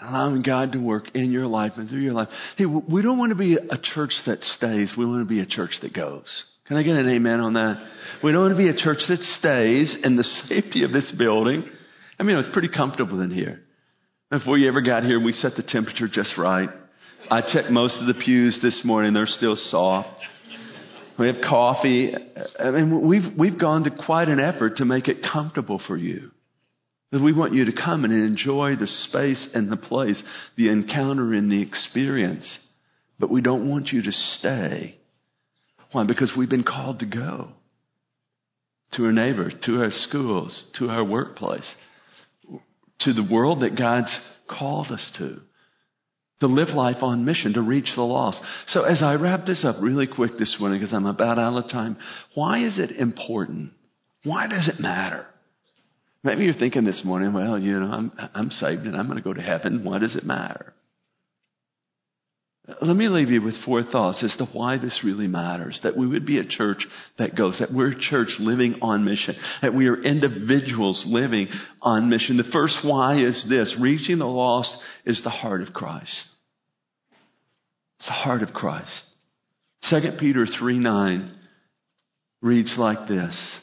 Allowing 0.00 0.42
God 0.42 0.72
to 0.72 0.78
work 0.78 1.14
in 1.14 1.30
your 1.30 1.46
life 1.46 1.72
and 1.76 1.88
through 1.88 2.00
your 2.00 2.12
life. 2.12 2.28
Hey, 2.56 2.66
we 2.66 3.02
don't 3.02 3.18
want 3.18 3.30
to 3.30 3.36
be 3.38 3.54
a 3.56 3.78
church 3.94 4.12
that 4.26 4.42
stays. 4.42 4.92
We 4.98 5.06
want 5.06 5.28
to 5.28 5.28
be 5.28 5.40
a 5.40 5.46
church 5.46 5.78
that 5.82 5.94
goes. 5.94 6.26
Can 6.66 6.76
I 6.76 6.82
get 6.82 6.96
an 6.96 7.08
amen 7.08 7.38
on 7.38 7.52
that? 7.54 7.86
We 8.22 8.32
don't 8.32 8.42
want 8.42 8.52
to 8.52 8.58
be 8.58 8.68
a 8.68 8.76
church 8.76 8.98
that 9.08 9.20
stays 9.38 9.96
in 10.02 10.16
the 10.16 10.24
safety 10.48 10.82
of 10.82 10.90
this 10.90 11.12
building. 11.16 11.64
I 12.18 12.24
mean, 12.24 12.36
it's 12.36 12.52
pretty 12.52 12.68
comfortable 12.68 13.20
in 13.20 13.30
here. 13.30 13.62
Before 14.30 14.58
you 14.58 14.68
ever 14.68 14.80
got 14.80 15.04
here, 15.04 15.22
we 15.22 15.32
set 15.32 15.52
the 15.56 15.62
temperature 15.62 16.08
just 16.08 16.36
right. 16.38 16.70
I 17.30 17.40
checked 17.40 17.70
most 17.70 18.00
of 18.00 18.06
the 18.06 18.20
pews 18.24 18.58
this 18.62 18.82
morning. 18.84 19.14
They're 19.14 19.26
still 19.26 19.56
soft. 19.56 20.08
We 21.18 21.26
have 21.26 21.36
coffee. 21.48 22.14
I 22.58 22.70
mean, 22.70 23.08
we've, 23.08 23.38
we've 23.38 23.58
gone 23.58 23.84
to 23.84 23.90
quite 23.90 24.28
an 24.28 24.40
effort 24.40 24.76
to 24.76 24.84
make 24.84 25.08
it 25.08 25.18
comfortable 25.32 25.80
for 25.86 25.96
you. 25.96 26.30
We 27.12 27.34
want 27.34 27.52
you 27.52 27.66
to 27.66 27.72
come 27.72 28.04
and 28.04 28.12
enjoy 28.12 28.76
the 28.76 28.86
space 28.86 29.50
and 29.54 29.70
the 29.70 29.76
place, 29.76 30.22
the 30.56 30.70
encounter 30.70 31.34
and 31.34 31.50
the 31.50 31.60
experience. 31.60 32.58
But 33.18 33.30
we 33.30 33.42
don't 33.42 33.68
want 33.68 33.88
you 33.88 34.02
to 34.02 34.12
stay. 34.12 34.98
Why? 35.92 36.04
Because 36.04 36.32
we've 36.36 36.48
been 36.48 36.64
called 36.64 37.00
to 37.00 37.06
go 37.06 37.50
to 38.94 39.04
our 39.04 39.12
neighbor, 39.12 39.50
to 39.66 39.82
our 39.82 39.90
schools, 39.90 40.70
to 40.78 40.88
our 40.88 41.04
workplace, 41.04 41.74
to 43.00 43.12
the 43.12 43.26
world 43.30 43.60
that 43.60 43.76
God's 43.76 44.18
called 44.48 44.88
us 44.90 45.12
to 45.18 45.40
to 46.42 46.48
live 46.48 46.68
life 46.68 47.02
on 47.02 47.24
mission, 47.24 47.54
to 47.54 47.62
reach 47.62 47.88
the 47.94 48.02
lost. 48.02 48.40
So 48.66 48.82
as 48.82 49.02
I 49.02 49.14
wrap 49.14 49.46
this 49.46 49.64
up 49.64 49.76
really 49.80 50.06
quick 50.06 50.32
this 50.38 50.56
morning, 50.58 50.80
because 50.80 50.92
I'm 50.92 51.06
about 51.06 51.38
out 51.38 51.56
of 51.56 51.70
time, 51.70 51.96
why 52.34 52.64
is 52.64 52.78
it 52.78 52.90
important? 52.90 53.72
Why 54.24 54.48
does 54.48 54.68
it 54.68 54.80
matter? 54.80 55.26
Maybe 56.24 56.44
you're 56.44 56.54
thinking 56.54 56.84
this 56.84 57.02
morning, 57.04 57.32
well, 57.32 57.58
you 57.58 57.78
know, 57.78 57.86
I'm, 57.86 58.12
I'm 58.34 58.50
saved 58.50 58.82
and 58.82 58.96
I'm 58.96 59.06
going 59.06 59.18
to 59.18 59.24
go 59.24 59.32
to 59.32 59.40
heaven. 59.40 59.84
Why 59.84 59.98
does 59.98 60.14
it 60.16 60.24
matter? 60.24 60.74
Let 62.80 62.96
me 62.96 63.08
leave 63.08 63.30
you 63.30 63.42
with 63.42 63.56
four 63.64 63.82
thoughts 63.82 64.22
as 64.22 64.36
to 64.36 64.44
why 64.52 64.78
this 64.78 65.00
really 65.04 65.26
matters. 65.26 65.80
That 65.82 65.96
we 65.96 66.06
would 66.06 66.24
be 66.24 66.38
a 66.38 66.46
church 66.46 66.86
that 67.18 67.36
goes, 67.36 67.58
that 67.58 67.72
we're 67.72 67.90
a 67.90 68.00
church 68.00 68.28
living 68.38 68.76
on 68.82 69.04
mission, 69.04 69.34
that 69.62 69.74
we 69.74 69.88
are 69.88 70.00
individuals 70.00 71.02
living 71.06 71.48
on 71.80 72.08
mission. 72.08 72.36
The 72.36 72.44
first 72.52 72.78
why 72.84 73.18
is 73.18 73.44
this 73.48 73.76
reaching 73.80 74.18
the 74.18 74.26
lost 74.26 74.76
is 75.04 75.20
the 75.24 75.30
heart 75.30 75.62
of 75.62 75.72
Christ. 75.72 76.28
It's 78.02 78.08
the 78.08 78.14
heart 78.14 78.42
of 78.42 78.52
Christ. 78.52 79.04
2 79.88 80.16
Peter 80.18 80.44
3 80.44 80.76
9 80.76 81.38
reads 82.40 82.74
like 82.76 83.06
this 83.06 83.60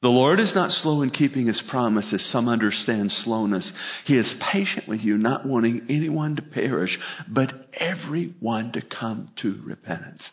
The 0.00 0.08
Lord 0.08 0.40
is 0.40 0.54
not 0.54 0.70
slow 0.70 1.02
in 1.02 1.10
keeping 1.10 1.48
his 1.48 1.62
promise, 1.70 2.10
as 2.14 2.24
some 2.32 2.48
understand 2.48 3.10
slowness. 3.12 3.70
He 4.06 4.14
is 4.14 4.34
patient 4.50 4.88
with 4.88 5.00
you, 5.00 5.18
not 5.18 5.46
wanting 5.46 5.84
anyone 5.90 6.36
to 6.36 6.42
perish, 6.42 6.98
but 7.28 7.50
everyone 7.74 8.72
to 8.72 8.80
come 8.80 9.32
to 9.42 9.60
repentance. 9.66 10.26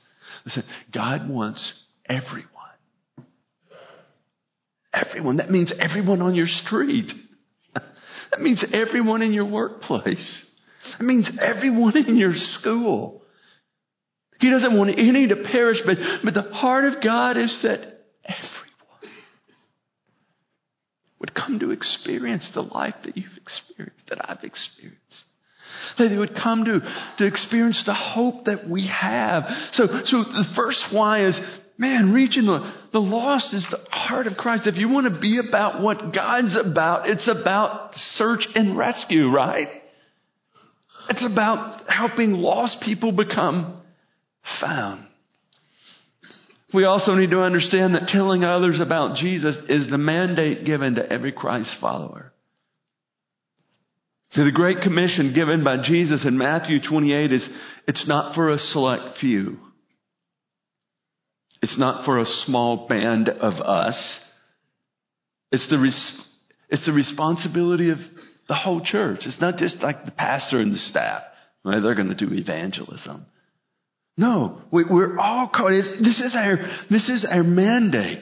Listen, 0.45 0.63
God 0.93 1.29
wants 1.29 1.83
everyone. 2.07 2.47
Everyone. 4.93 5.37
That 5.37 5.51
means 5.51 5.73
everyone 5.77 6.21
on 6.21 6.35
your 6.35 6.47
street. 6.47 7.11
That 7.73 8.39
means 8.39 8.63
everyone 8.71 9.21
in 9.21 9.33
your 9.33 9.51
workplace. 9.51 10.45
That 10.97 11.03
means 11.03 11.29
everyone 11.41 11.97
in 11.97 12.15
your 12.15 12.33
school. 12.33 13.23
He 14.45 14.51
doesn't 14.51 14.77
want 14.77 14.91
any 14.91 15.27
to 15.29 15.37
perish, 15.37 15.79
but, 15.87 15.97
but 16.23 16.35
the 16.35 16.43
heart 16.53 16.85
of 16.85 17.03
God 17.03 17.35
is 17.35 17.59
that 17.63 17.79
everyone 18.23 19.15
would 21.19 21.33
come 21.33 21.57
to 21.61 21.71
experience 21.71 22.51
the 22.53 22.61
life 22.61 22.93
that 23.05 23.17
you've 23.17 23.37
experienced, 23.41 24.03
that 24.07 24.29
I've 24.29 24.43
experienced. 24.43 25.25
That 25.97 26.09
they 26.09 26.17
would 26.17 26.35
come 26.35 26.63
to, 26.65 26.79
to 27.17 27.25
experience 27.25 27.81
the 27.87 27.95
hope 27.95 28.45
that 28.45 28.69
we 28.69 28.85
have. 28.85 29.45
So, 29.71 29.87
so 30.05 30.17
the 30.19 30.45
first 30.55 30.85
why 30.91 31.25
is, 31.25 31.39
man, 31.79 32.13
reaching 32.13 32.45
the, 32.45 32.71
the 32.93 32.99
lost 32.99 33.51
is 33.51 33.67
the 33.71 33.89
heart 33.89 34.27
of 34.27 34.33
Christ. 34.37 34.67
If 34.67 34.75
you 34.75 34.89
want 34.89 35.11
to 35.11 35.19
be 35.19 35.41
about 35.49 35.81
what 35.81 36.13
God's 36.13 36.55
about, 36.55 37.09
it's 37.09 37.27
about 37.27 37.95
search 37.95 38.45
and 38.53 38.77
rescue, 38.77 39.27
right? 39.31 39.69
It's 41.09 41.27
about 41.33 41.89
helping 41.89 42.33
lost 42.33 42.77
people 42.85 43.11
become 43.11 43.81
found. 44.61 45.05
We 46.73 46.83
also 46.83 47.13
need 47.13 47.29
to 47.29 47.41
understand 47.41 47.95
that 47.95 48.07
telling 48.07 48.43
others 48.43 48.79
about 48.81 49.17
Jesus 49.17 49.55
is 49.69 49.89
the 49.89 49.97
mandate 49.97 50.65
given 50.65 50.95
to 50.95 51.11
every 51.11 51.31
Christ 51.31 51.77
follower. 51.79 52.33
To 54.33 54.43
the 54.43 54.51
Great 54.51 54.81
Commission 54.81 55.33
given 55.33 55.63
by 55.63 55.77
Jesus 55.81 56.25
in 56.25 56.37
Matthew 56.37 56.79
28 56.87 57.31
is 57.31 57.47
it's 57.87 58.05
not 58.07 58.35
for 58.35 58.49
a 58.49 58.57
select 58.57 59.19
few. 59.19 59.57
It's 61.61 61.79
not 61.79 62.03
for 62.03 62.19
a 62.19 62.25
small 62.25 62.87
band 62.87 63.29
of 63.29 63.53
us. 63.53 64.19
It's 65.51 65.69
the, 65.69 65.79
res- 65.79 66.21
it's 66.69 66.85
the 66.85 66.91
responsibility 66.91 67.91
of 67.91 67.97
the 68.49 68.55
whole 68.55 68.83
church. 68.83 69.19
It's 69.21 69.39
not 69.39 69.57
just 69.57 69.77
like 69.81 70.03
the 70.03 70.11
pastor 70.11 70.59
and 70.59 70.73
the 70.73 70.77
staff. 70.77 71.23
Well, 71.63 71.81
they're 71.81 71.95
going 71.95 72.09
to 72.09 72.15
do 72.15 72.33
evangelism. 72.33 73.25
No, 74.17 74.61
we, 74.71 74.83
are 74.83 75.19
all 75.19 75.49
called. 75.53 75.71
This 75.71 76.19
is 76.19 76.35
our, 76.35 76.57
this 76.89 77.09
is 77.09 77.27
our 77.29 77.43
mandate. 77.43 78.19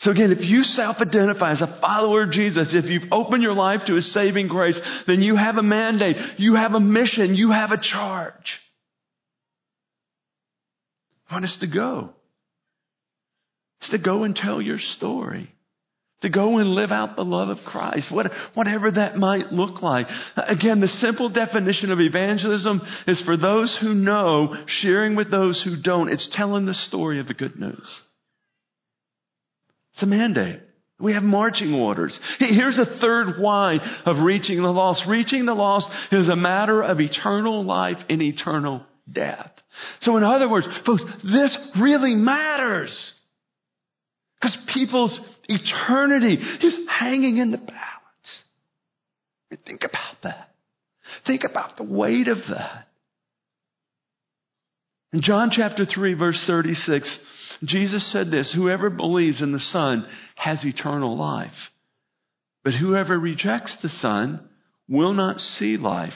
So 0.00 0.10
again, 0.10 0.32
if 0.32 0.40
you 0.40 0.62
self-identify 0.64 1.52
as 1.52 1.60
a 1.60 1.78
follower 1.80 2.24
of 2.24 2.32
Jesus, 2.32 2.68
if 2.72 2.86
you've 2.86 3.12
opened 3.12 3.42
your 3.42 3.54
life 3.54 3.80
to 3.86 3.94
His 3.94 4.12
saving 4.12 4.48
grace, 4.48 4.78
then 5.06 5.22
you 5.22 5.36
have 5.36 5.56
a 5.56 5.62
mandate, 5.62 6.16
you 6.38 6.54
have 6.54 6.72
a 6.72 6.80
mission, 6.80 7.34
you 7.34 7.52
have 7.52 7.70
a 7.70 7.80
charge. 7.80 8.34
Want 11.30 11.44
us 11.44 11.56
to 11.60 11.66
go. 11.66 12.10
It's 13.80 13.90
to 13.90 13.98
go 13.98 14.24
and 14.24 14.36
tell 14.36 14.60
your 14.60 14.78
story 14.78 15.52
to 16.22 16.30
go 16.30 16.58
and 16.58 16.70
live 16.70 16.90
out 16.90 17.16
the 17.16 17.24
love 17.24 17.48
of 17.48 17.58
Christ, 17.66 18.12
what, 18.12 18.26
whatever 18.54 18.90
that 18.90 19.16
might 19.16 19.52
look 19.52 19.82
like. 19.82 20.06
Again, 20.36 20.80
the 20.80 20.88
simple 20.88 21.28
definition 21.28 21.90
of 21.90 22.00
evangelism 22.00 22.80
is 23.06 23.22
for 23.24 23.36
those 23.36 23.76
who 23.80 23.94
know, 23.94 24.54
sharing 24.66 25.16
with 25.16 25.30
those 25.30 25.62
who 25.64 25.80
don't. 25.82 26.08
It's 26.08 26.28
telling 26.32 26.66
the 26.66 26.74
story 26.74 27.20
of 27.20 27.26
the 27.26 27.34
good 27.34 27.58
news. 27.58 28.00
It's 29.94 30.02
a 30.02 30.06
mandate. 30.06 30.60
We 31.00 31.14
have 31.14 31.24
marching 31.24 31.74
orders. 31.74 32.18
Here's 32.38 32.78
a 32.78 33.00
third 33.00 33.34
why 33.40 33.78
of 34.06 34.24
reaching 34.24 34.62
the 34.62 34.70
lost. 34.70 35.02
Reaching 35.08 35.46
the 35.46 35.54
lost 35.54 35.88
is 36.12 36.28
a 36.28 36.36
matter 36.36 36.80
of 36.82 37.00
eternal 37.00 37.64
life 37.64 37.98
and 38.08 38.22
eternal 38.22 38.86
death. 39.10 39.50
So 40.02 40.16
in 40.16 40.22
other 40.22 40.48
words, 40.48 40.66
folks, 40.86 41.02
this 41.24 41.56
really 41.80 42.14
matters. 42.14 43.14
Because 44.42 44.58
people's 44.74 45.20
eternity 45.44 46.34
is 46.34 46.76
hanging 46.90 47.38
in 47.38 47.52
the 47.52 47.58
balance. 47.58 47.70
I 49.50 49.54
mean, 49.54 49.60
think 49.64 49.82
about 49.84 50.16
that. 50.24 50.48
Think 51.26 51.42
about 51.48 51.76
the 51.76 51.84
weight 51.84 52.26
of 52.26 52.38
that. 52.50 52.88
In 55.12 55.22
John 55.22 55.50
chapter 55.54 55.84
3, 55.84 56.14
verse 56.14 56.42
36, 56.46 57.18
Jesus 57.64 58.10
said 58.12 58.30
this 58.32 58.52
Whoever 58.52 58.90
believes 58.90 59.40
in 59.40 59.52
the 59.52 59.60
Son 59.60 60.06
has 60.34 60.64
eternal 60.64 61.16
life. 61.16 61.50
But 62.64 62.74
whoever 62.74 63.18
rejects 63.18 63.76
the 63.82 63.90
Son 63.90 64.48
will 64.88 65.12
not 65.12 65.38
see 65.38 65.76
life, 65.76 66.12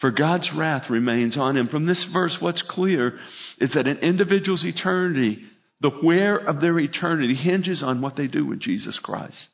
for 0.00 0.10
God's 0.10 0.50
wrath 0.56 0.88
remains 0.88 1.36
on 1.36 1.56
him. 1.56 1.68
From 1.68 1.86
this 1.86 2.06
verse, 2.12 2.36
what's 2.40 2.62
clear 2.68 3.18
is 3.58 3.72
that 3.74 3.86
an 3.86 3.98
individual's 3.98 4.64
eternity 4.64 5.44
The 5.80 5.90
where 5.90 6.38
of 6.38 6.60
their 6.60 6.78
eternity 6.78 7.34
hinges 7.34 7.82
on 7.82 8.00
what 8.00 8.16
they 8.16 8.26
do 8.26 8.46
with 8.46 8.60
Jesus 8.60 8.98
Christ. 9.02 9.48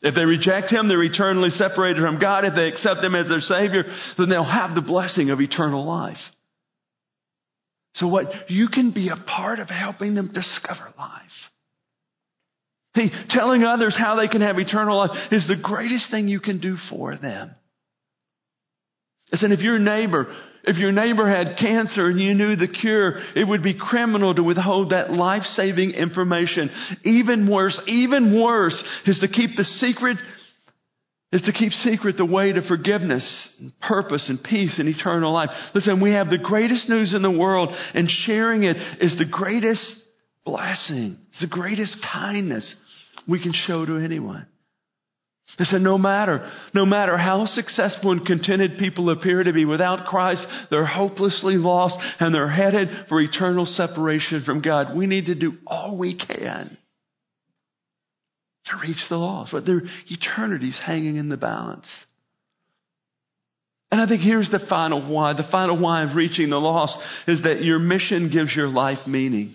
If 0.00 0.16
they 0.16 0.24
reject 0.24 0.72
Him, 0.72 0.88
they're 0.88 1.02
eternally 1.02 1.50
separated 1.50 2.00
from 2.00 2.18
God. 2.18 2.44
If 2.44 2.54
they 2.54 2.68
accept 2.68 3.04
Him 3.04 3.14
as 3.14 3.28
their 3.28 3.40
Savior, 3.40 3.84
then 4.18 4.28
they'll 4.28 4.44
have 4.44 4.74
the 4.74 4.82
blessing 4.82 5.30
of 5.30 5.40
eternal 5.40 5.86
life. 5.86 6.16
So 7.94 8.08
what? 8.08 8.50
You 8.50 8.68
can 8.68 8.92
be 8.92 9.10
a 9.10 9.24
part 9.30 9.60
of 9.60 9.68
helping 9.68 10.14
them 10.14 10.32
discover 10.34 10.92
life. 10.98 11.22
See, 12.96 13.10
telling 13.30 13.64
others 13.64 13.96
how 13.98 14.16
they 14.16 14.28
can 14.28 14.40
have 14.42 14.58
eternal 14.58 14.98
life 14.98 15.10
is 15.30 15.46
the 15.46 15.60
greatest 15.62 16.10
thing 16.10 16.28
you 16.28 16.40
can 16.40 16.60
do 16.60 16.76
for 16.90 17.16
them. 17.16 17.52
Listen, 19.30 19.52
if 19.52 19.60
your 19.60 19.78
neighbor, 19.78 20.34
if 20.64 20.76
your 20.76 20.92
neighbor 20.92 21.28
had 21.28 21.58
cancer 21.58 22.06
and 22.06 22.20
you 22.20 22.34
knew 22.34 22.56
the 22.56 22.68
cure, 22.68 23.18
it 23.34 23.46
would 23.46 23.62
be 23.62 23.78
criminal 23.78 24.34
to 24.34 24.42
withhold 24.42 24.90
that 24.90 25.12
life-saving 25.12 25.90
information. 25.90 26.70
Even 27.04 27.50
worse, 27.50 27.80
even 27.86 28.40
worse 28.40 28.82
is 29.06 29.18
to 29.20 29.28
keep 29.28 29.56
the 29.56 29.64
secret 29.64 30.18
is 31.32 31.42
to 31.42 31.52
keep 31.52 31.72
secret 31.72 32.18
the 32.18 32.26
way 32.26 32.52
to 32.52 32.60
forgiveness, 32.68 33.56
and 33.58 33.72
purpose, 33.80 34.28
and 34.28 34.44
peace, 34.44 34.78
and 34.78 34.86
eternal 34.86 35.32
life. 35.32 35.48
Listen, 35.74 36.02
we 36.02 36.12
have 36.12 36.28
the 36.28 36.38
greatest 36.38 36.90
news 36.90 37.14
in 37.14 37.22
the 37.22 37.30
world, 37.30 37.70
and 37.94 38.08
sharing 38.26 38.64
it 38.64 38.76
is 39.00 39.16
the 39.18 39.24
greatest 39.30 39.96
blessing. 40.44 41.16
It's 41.30 41.40
the 41.40 41.46
greatest 41.46 41.96
kindness 42.12 42.74
we 43.26 43.42
can 43.42 43.54
show 43.66 43.86
to 43.86 43.96
anyone. 43.96 44.46
Listen, 45.58 45.82
no 45.82 45.98
matter, 45.98 46.50
no 46.72 46.86
matter 46.86 47.18
how 47.18 47.44
successful 47.44 48.12
and 48.12 48.24
contented 48.24 48.78
people 48.78 49.10
appear 49.10 49.42
to 49.42 49.52
be 49.52 49.64
without 49.64 50.06
Christ, 50.06 50.46
they're 50.70 50.86
hopelessly 50.86 51.56
lost 51.56 51.96
and 52.20 52.34
they're 52.34 52.48
headed 52.48 52.88
for 53.08 53.20
eternal 53.20 53.66
separation 53.66 54.42
from 54.44 54.62
God. 54.62 54.96
We 54.96 55.06
need 55.06 55.26
to 55.26 55.34
do 55.34 55.54
all 55.66 55.98
we 55.98 56.16
can 56.16 56.76
to 58.66 58.76
reach 58.80 59.04
the 59.10 59.16
lost, 59.16 59.52
but 59.52 59.66
their 59.66 59.82
eternity's 60.10 60.78
hanging 60.82 61.16
in 61.16 61.28
the 61.28 61.36
balance. 61.36 61.86
And 63.90 64.00
I 64.00 64.06
think 64.06 64.22
here's 64.22 64.50
the 64.50 64.64
final 64.70 65.06
why. 65.06 65.34
The 65.34 65.48
final 65.50 65.78
why 65.78 66.08
of 66.08 66.16
reaching 66.16 66.48
the 66.48 66.56
lost 66.56 66.96
is 67.28 67.42
that 67.42 67.62
your 67.62 67.78
mission 67.78 68.30
gives 68.32 68.56
your 68.56 68.68
life 68.68 69.06
meaning. 69.06 69.54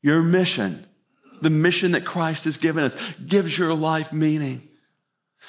Your 0.00 0.22
mission, 0.22 0.86
the 1.42 1.50
mission 1.50 1.92
that 1.92 2.06
Christ 2.06 2.44
has 2.44 2.56
given 2.56 2.84
us, 2.84 2.94
gives 3.30 3.56
your 3.58 3.74
life 3.74 4.10
meaning. 4.10 4.68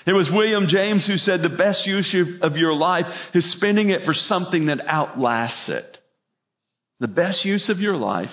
It 0.05 0.13
was 0.13 0.29
William 0.33 0.65
James 0.67 1.07
who 1.07 1.17
said 1.17 1.41
the 1.41 1.55
best 1.55 1.85
use 1.85 2.15
of 2.41 2.57
your 2.57 2.73
life 2.73 3.05
is 3.33 3.53
spending 3.53 3.89
it 3.89 4.01
for 4.05 4.13
something 4.13 4.65
that 4.65 4.81
outlasts 4.85 5.69
it. 5.69 5.97
The 6.99 7.07
best 7.07 7.45
use 7.45 7.69
of 7.69 7.79
your 7.79 7.95
life 7.95 8.29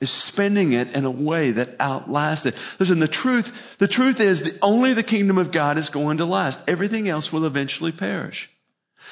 is 0.00 0.28
spending 0.32 0.72
it 0.72 0.88
in 0.88 1.04
a 1.04 1.10
way 1.10 1.52
that 1.52 1.76
outlasts 1.80 2.44
it. 2.44 2.54
Listen, 2.78 3.00
the 3.00 3.08
truth, 3.08 3.46
the 3.80 3.88
truth 3.88 4.16
is 4.20 4.40
that 4.40 4.58
only 4.60 4.94
the 4.94 5.02
kingdom 5.02 5.38
of 5.38 5.52
God 5.52 5.78
is 5.78 5.88
going 5.88 6.18
to 6.18 6.26
last. 6.26 6.58
Everything 6.68 7.08
else 7.08 7.30
will 7.32 7.46
eventually 7.46 7.92
perish. 7.92 8.48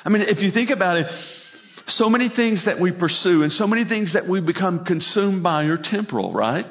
I 0.04 0.10
mean, 0.10 0.22
if 0.22 0.38
you 0.38 0.50
think 0.50 0.70
about 0.70 0.98
it, 0.98 1.06
so 1.86 2.08
many 2.10 2.28
things 2.34 2.64
that 2.66 2.80
we 2.80 2.92
pursue 2.92 3.42
and 3.42 3.52
so 3.52 3.66
many 3.66 3.84
things 3.84 4.12
that 4.14 4.28
we 4.28 4.40
become 4.40 4.84
consumed 4.84 5.42
by 5.42 5.64
are 5.64 5.78
temporal, 5.82 6.32
right? 6.32 6.66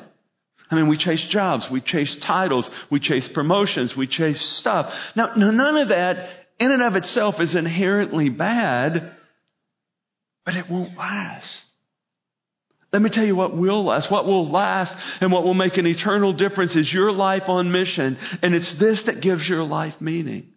I 0.72 0.76
mean, 0.76 0.88
we 0.88 0.98
chase 0.98 1.26
jobs, 1.30 1.68
we 1.72 1.82
chase 1.82 2.18
titles, 2.26 2.70
we 2.90 3.02
chase 3.02 3.30
promotions, 3.34 3.94
we 3.98 4.08
chase 4.08 4.58
stuff. 4.62 4.92
Now, 5.18 5.34
none 5.36 5.78
of 5.78 5.90
that 5.90 6.30
in 6.60 6.72
and 6.72 6.82
of 6.82 6.96
itself 6.96 7.36
is 7.40 7.56
inherently 7.56 8.30
bad, 8.30 9.12
but 10.46 10.56
it 10.56 10.66
won't 10.70 10.98
last. 10.98 11.66
Let 12.94 13.02
me 13.02 13.10
tell 13.12 13.26
you 13.26 13.36
what 13.36 13.56
will 13.56 13.86
last. 13.86 14.12
What 14.12 14.26
will 14.26 14.50
last 14.50 14.96
and 15.22 15.32
what 15.32 15.44
will 15.44 15.54
make 15.54 15.78
an 15.78 15.88
eternal 15.88 16.34
difference 16.34 16.76
is 16.76 16.92
your 16.94 17.12
life 17.12 17.44
on 17.48 17.72
mission. 17.72 18.18
And 18.42 18.54
it's 18.54 18.74
this 18.80 19.04
that 19.06 19.22
gives 19.22 19.48
your 19.48 19.64
life 19.64 19.96
meaning. 20.00 20.50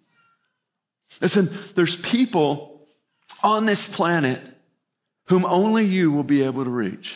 Listen, 1.20 1.70
there's 1.77 1.96
people 2.11 2.87
on 3.42 3.66
this 3.66 3.85
planet 3.96 4.40
whom 5.29 5.44
only 5.44 5.85
you 5.87 6.11
will 6.11 6.24
be 6.24 6.44
able 6.44 6.64
to 6.64 6.70
reach. 6.70 7.07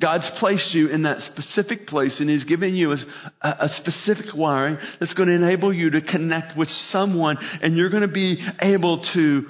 God's 0.00 0.30
placed 0.38 0.74
you 0.74 0.88
in 0.88 1.04
that 1.04 1.20
specific 1.20 1.86
place 1.86 2.20
and 2.20 2.28
He's 2.28 2.44
given 2.44 2.74
you 2.74 2.92
a, 2.92 2.96
a, 3.42 3.68
specific 3.76 4.26
wiring 4.34 4.76
that's 5.00 5.14
going 5.14 5.28
to 5.28 5.34
enable 5.34 5.72
you 5.72 5.90
to 5.90 6.02
connect 6.02 6.56
with 6.56 6.68
someone 6.90 7.38
and 7.62 7.76
you're 7.76 7.88
going 7.88 8.06
to 8.06 8.12
be 8.12 8.44
able 8.60 9.02
to 9.14 9.46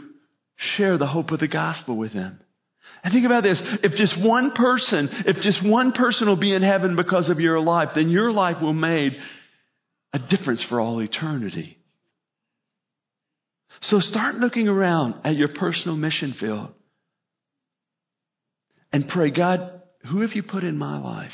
share 0.56 0.98
the 0.98 1.06
hope 1.06 1.32
of 1.32 1.40
the 1.40 1.48
gospel 1.48 1.96
with 1.96 2.12
them. 2.12 2.38
And 3.02 3.12
think 3.12 3.26
about 3.26 3.42
this. 3.42 3.61
If 3.82 3.92
just 3.92 4.16
one 4.24 4.52
person, 4.54 5.09
if 5.26 5.37
just 5.42 5.61
one 5.64 5.92
person 5.92 6.28
will 6.28 6.38
be 6.38 6.54
in 6.54 6.62
heaven 6.62 6.96
because 6.96 7.28
of 7.28 7.40
your 7.40 7.61
life, 7.61 7.90
then 7.94 8.09
your 8.09 8.30
life 8.30 8.56
will 8.62 8.72
make 8.72 9.12
a 10.12 10.18
difference 10.30 10.64
for 10.68 10.80
all 10.80 11.00
eternity. 11.00 11.76
So 13.82 14.00
start 14.00 14.37
looking 14.37 14.68
around 14.68 15.16
at 15.24 15.37
your 15.37 15.48
personal 15.48 15.96
mission 15.96 16.35
field 16.38 16.70
and 18.92 19.09
pray, 19.09 19.30
God, 19.30 19.75
who 20.07 20.21
have 20.23 20.33
you 20.33 20.42
put 20.42 20.64
in 20.64 20.77
my 20.77 20.99
life 20.99 21.31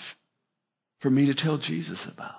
for 1.00 1.10
me 1.10 1.26
to 1.26 1.34
tell 1.34 1.58
Jesus 1.58 2.06
about? 2.12 2.34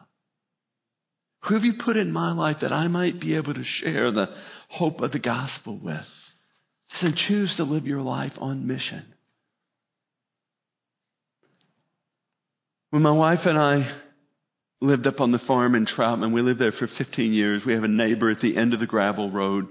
Who 1.44 1.56
have 1.56 1.64
you 1.64 1.74
put 1.84 1.98
in 1.98 2.12
my 2.12 2.32
life 2.32 2.58
that 2.62 2.72
I 2.72 2.88
might 2.88 3.20
be 3.20 3.36
able 3.36 3.54
to 3.54 3.64
share 3.64 4.12
the 4.12 4.28
hope 4.70 5.02
of 5.02 5.12
the 5.12 5.20
gospel 5.20 5.80
with? 5.82 6.06
So 6.96 7.08
choose 7.28 7.54
to 7.58 7.64
live 7.64 7.86
your 7.86 8.02
life 8.02 8.34
on 8.38 8.68
mission. 8.68 9.04
When 12.92 13.02
my 13.02 13.12
wife 13.12 13.40
and 13.46 13.58
I 13.58 14.02
lived 14.80 15.08
up 15.08 15.20
on 15.20 15.32
the 15.32 15.40
farm 15.48 15.76
in 15.76 15.86
Troutman, 15.86 16.34
we 16.34 16.42
lived 16.42 16.60
there 16.60 16.72
for 16.72 16.88
15 16.98 17.34
years. 17.34 17.64
We 17.66 17.74
have 17.74 17.84
a 17.84 17.88
neighbor 17.88 18.30
at 18.30 18.40
the 18.40 18.56
end 18.56 18.74
of 18.74 18.80
the 18.80 18.86
gravel 18.86 19.32
road 19.32 19.66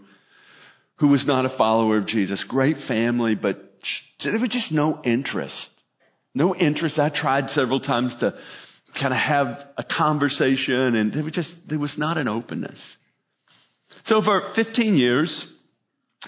who 0.97 1.09
was 1.09 1.25
not 1.27 1.45
a 1.45 1.57
follower 1.57 1.99
of 1.99 2.07
Jesus. 2.07 2.45
Great 2.49 2.77
family, 2.89 3.35
but 3.41 3.57
there 4.23 4.39
was 4.39 4.51
just 4.51 4.73
no 4.73 5.01
interest. 5.05 5.55
No 6.35 6.55
interest. 6.55 6.99
I 6.99 7.11
tried 7.11 7.51
several 7.51 7.81
times 7.81 8.15
to 8.21 8.35
kind 8.99 9.13
of 9.13 9.19
have 9.19 9.47
a 9.77 9.85
conversation, 9.85 10.95
and 10.95 11.13
there 11.13 11.23
was 11.25 11.33
just 11.33 11.55
there 11.69 11.79
was 11.79 11.95
not 11.99 12.19
an 12.19 12.29
openness. 12.29 12.81
So 14.07 14.23
for 14.23 14.53
15 14.55 14.97
years, 14.97 15.55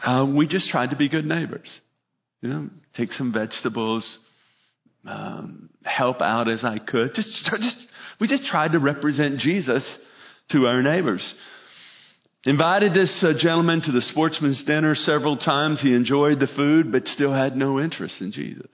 uh, 0.03 0.27
we 0.37 0.47
just 0.47 0.69
tried 0.69 0.91
to 0.91 0.97
be 0.97 1.09
good 1.09 1.25
neighbors. 1.25 1.81
You 2.41 2.49
know, 2.49 2.71
take 2.95 3.13
some 3.13 3.33
vegetables, 3.33 4.19
um, 5.07 5.71
help 5.83 6.21
out 6.21 6.49
as 6.49 6.63
I 6.63 6.79
could. 6.79 7.15
Just, 7.15 7.29
just, 7.45 7.77
we 8.21 8.29
just 8.29 8.45
tried 8.45 8.73
to 8.73 8.79
represent 8.79 9.39
Jesus 9.39 9.99
to 10.51 10.67
our 10.67 10.83
neighbors. 10.83 11.35
Invited 12.45 12.93
this 12.93 13.25
uh, 13.27 13.33
gentleman 13.39 13.81
to 13.83 13.93
the 13.93 14.03
sportsman's 14.03 14.63
dinner 14.67 14.95
several 14.95 15.39
times. 15.39 15.81
He 15.81 15.95
enjoyed 15.95 16.41
the 16.41 16.49
food, 16.55 16.93
but 16.93 17.07
still 17.07 17.33
had 17.33 17.57
no 17.57 17.81
interest 17.81 18.21
in 18.21 18.33
Jesus. 18.33 18.69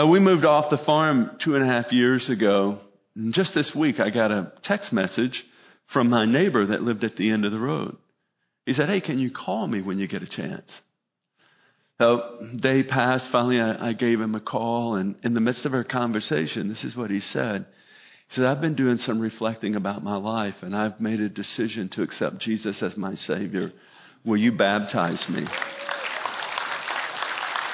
Uh, 0.00 0.06
we 0.06 0.18
moved 0.18 0.46
off 0.46 0.70
the 0.70 0.82
farm 0.86 1.36
two 1.44 1.56
and 1.56 1.64
a 1.64 1.66
half 1.66 1.92
years 1.92 2.30
ago. 2.30 2.78
And 3.14 3.34
just 3.34 3.54
this 3.54 3.72
week, 3.78 4.00
I 4.00 4.10
got 4.10 4.30
a 4.30 4.52
text 4.62 4.92
message 4.92 5.44
from 5.92 6.08
my 6.08 6.24
neighbor 6.24 6.66
that 6.66 6.82
lived 6.82 7.04
at 7.04 7.16
the 7.16 7.30
end 7.30 7.44
of 7.44 7.52
the 7.52 7.58
road. 7.58 7.96
He 8.64 8.72
said, 8.72 8.88
Hey, 8.88 9.00
can 9.00 9.18
you 9.18 9.30
call 9.30 9.66
me 9.66 9.82
when 9.82 9.98
you 9.98 10.08
get 10.08 10.22
a 10.22 10.28
chance? 10.28 10.70
So, 11.98 12.46
day 12.62 12.82
passed. 12.82 13.28
Finally, 13.30 13.60
I, 13.60 13.88
I 13.88 13.92
gave 13.92 14.20
him 14.20 14.34
a 14.34 14.40
call, 14.40 14.94
and 14.94 15.16
in 15.22 15.34
the 15.34 15.40
midst 15.40 15.66
of 15.66 15.74
our 15.74 15.84
conversation, 15.84 16.68
this 16.70 16.82
is 16.84 16.96
what 16.96 17.10
he 17.10 17.20
said. 17.20 17.66
He 18.28 18.36
said, 18.36 18.46
I've 18.46 18.62
been 18.62 18.76
doing 18.76 18.96
some 18.96 19.20
reflecting 19.20 19.74
about 19.74 20.02
my 20.02 20.16
life, 20.16 20.54
and 20.62 20.74
I've 20.74 20.98
made 21.00 21.20
a 21.20 21.28
decision 21.28 21.90
to 21.92 22.02
accept 22.02 22.38
Jesus 22.38 22.82
as 22.82 22.96
my 22.96 23.14
Savior. 23.16 23.72
Will 24.24 24.38
you 24.38 24.52
baptize 24.56 25.26
me? 25.28 25.44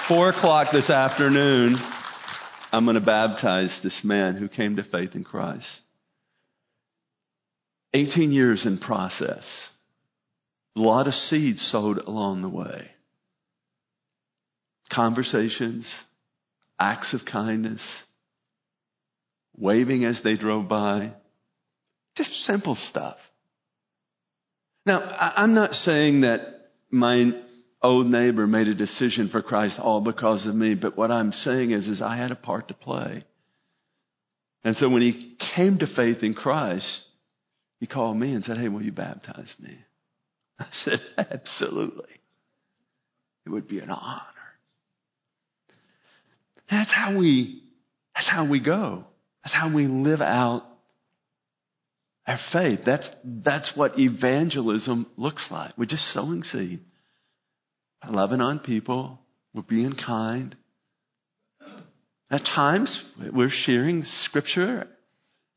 Four 0.08 0.30
o'clock 0.30 0.68
this 0.72 0.90
afternoon, 0.90 1.76
I'm 2.76 2.84
going 2.84 2.96
to 2.96 3.00
baptize 3.00 3.74
this 3.82 4.02
man 4.04 4.36
who 4.36 4.50
came 4.50 4.76
to 4.76 4.82
faith 4.82 5.14
in 5.14 5.24
Christ. 5.24 5.64
18 7.94 8.32
years 8.32 8.66
in 8.66 8.76
process. 8.76 9.46
A 10.76 10.80
lot 10.80 11.06
of 11.06 11.14
seeds 11.14 11.66
sowed 11.72 11.96
along 11.96 12.42
the 12.42 12.50
way. 12.50 12.90
Conversations, 14.92 15.90
acts 16.78 17.14
of 17.14 17.20
kindness, 17.24 17.80
waving 19.56 20.04
as 20.04 20.20
they 20.22 20.36
drove 20.36 20.68
by. 20.68 21.14
Just 22.14 22.44
simple 22.44 22.74
stuff. 22.90 23.16
Now, 24.84 25.00
I'm 25.00 25.54
not 25.54 25.72
saying 25.72 26.20
that 26.20 26.40
my 26.90 27.40
old 27.82 28.06
neighbor 28.06 28.46
made 28.46 28.68
a 28.68 28.74
decision 28.74 29.28
for 29.30 29.42
Christ 29.42 29.78
all 29.80 30.00
because 30.00 30.46
of 30.46 30.54
me, 30.54 30.74
but 30.74 30.96
what 30.96 31.10
I'm 31.10 31.32
saying 31.32 31.72
is, 31.72 31.86
is 31.86 32.02
I 32.02 32.16
had 32.16 32.30
a 32.30 32.36
part 32.36 32.68
to 32.68 32.74
play. 32.74 33.24
And 34.64 34.74
so 34.76 34.88
when 34.88 35.02
he 35.02 35.36
came 35.54 35.78
to 35.78 35.86
faith 35.94 36.22
in 36.22 36.34
Christ, 36.34 37.02
he 37.78 37.86
called 37.86 38.16
me 38.16 38.32
and 38.32 38.42
said, 38.42 38.58
Hey, 38.58 38.68
will 38.68 38.82
you 38.82 38.92
baptize 38.92 39.54
me? 39.60 39.78
I 40.58 40.66
said, 40.84 41.00
Absolutely. 41.16 42.04
It 43.44 43.50
would 43.50 43.68
be 43.68 43.78
an 43.78 43.90
honor. 43.90 44.22
That's 46.68 46.92
how 46.92 47.16
we, 47.16 47.62
that's 48.14 48.28
how 48.28 48.48
we 48.48 48.60
go. 48.60 49.04
That's 49.44 49.54
how 49.54 49.72
we 49.72 49.86
live 49.86 50.20
out 50.20 50.64
our 52.26 52.40
faith. 52.52 52.80
That's, 52.84 53.08
that's 53.24 53.70
what 53.76 53.98
evangelism 53.98 55.06
looks 55.16 55.46
like. 55.50 55.78
We're 55.78 55.84
just 55.84 56.12
sowing 56.12 56.42
seed. 56.42 56.80
Loving 58.08 58.40
on 58.40 58.60
people. 58.60 59.18
We're 59.54 59.62
being 59.62 59.94
kind. 59.94 60.54
At 62.30 62.44
times, 62.44 63.02
we're 63.32 63.50
sharing 63.50 64.02
scripture. 64.02 64.86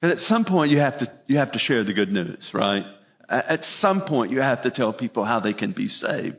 And 0.02 0.12
at 0.12 0.20
some 0.20 0.46
point, 0.46 0.72
you 0.72 0.78
have 0.78 1.00
to, 1.00 1.12
you 1.28 1.38
have 1.38 1.52
to 1.52 1.60
share 1.60 1.84
the 1.84 1.94
good 1.94 2.12
news, 2.12 2.50
right? 2.54 2.84
At 3.28 3.64
some 3.80 4.04
point, 4.08 4.32
you 4.32 4.40
have 4.40 4.64
to 4.64 4.72
tell 4.72 4.94
people 4.94 5.26
how 5.26 5.40
they 5.40 5.54
can 5.54 5.74
be 5.74 5.88
saved. 5.88 6.38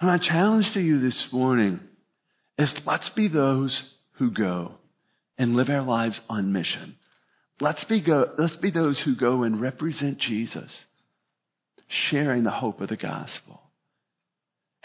And 0.00 0.10
my 0.10 0.18
challenge 0.18 0.66
to 0.74 0.80
you 0.80 1.00
this 1.00 1.28
morning 1.32 1.80
is 2.58 2.74
let's 2.84 3.10
be 3.16 3.28
those 3.28 3.94
who 4.18 4.30
go 4.30 4.72
and 5.38 5.54
live 5.54 5.68
our 5.68 5.82
lives 5.82 6.20
on 6.28 6.52
mission. 6.52 6.96
Let's 7.60 7.84
be, 7.84 8.04
go, 8.04 8.26
let's 8.38 8.56
be 8.56 8.70
those 8.70 9.00
who 9.04 9.16
go 9.16 9.42
and 9.42 9.60
represent 9.60 10.18
Jesus, 10.18 10.84
sharing 12.10 12.44
the 12.44 12.50
hope 12.50 12.80
of 12.80 12.88
the 12.88 12.96
gospel. 12.96 13.62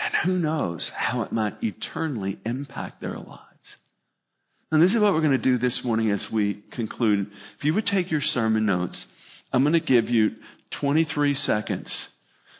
And 0.02 0.14
who 0.26 0.40
knows 0.40 0.90
how 0.96 1.22
it 1.22 1.32
might 1.32 1.62
eternally 1.62 2.40
impact 2.44 3.02
their 3.02 3.18
lives. 3.18 3.42
And 4.72 4.82
this 4.82 4.94
is 4.94 5.02
what 5.02 5.14
we're 5.14 5.22
going 5.22 5.32
to 5.32 5.38
do 5.38 5.58
this 5.58 5.82
morning 5.84 6.10
as 6.10 6.28
we 6.34 6.64
conclude. 6.72 7.28
If 7.58 7.64
you 7.64 7.74
would 7.76 7.86
take 7.86 8.10
your 8.10 8.22
sermon 8.22 8.66
notes, 8.66 9.06
I'm 9.54 9.64
going 9.64 9.74
to 9.74 9.80
give 9.80 10.06
you 10.06 10.32
23 10.80 11.34
seconds 11.36 12.10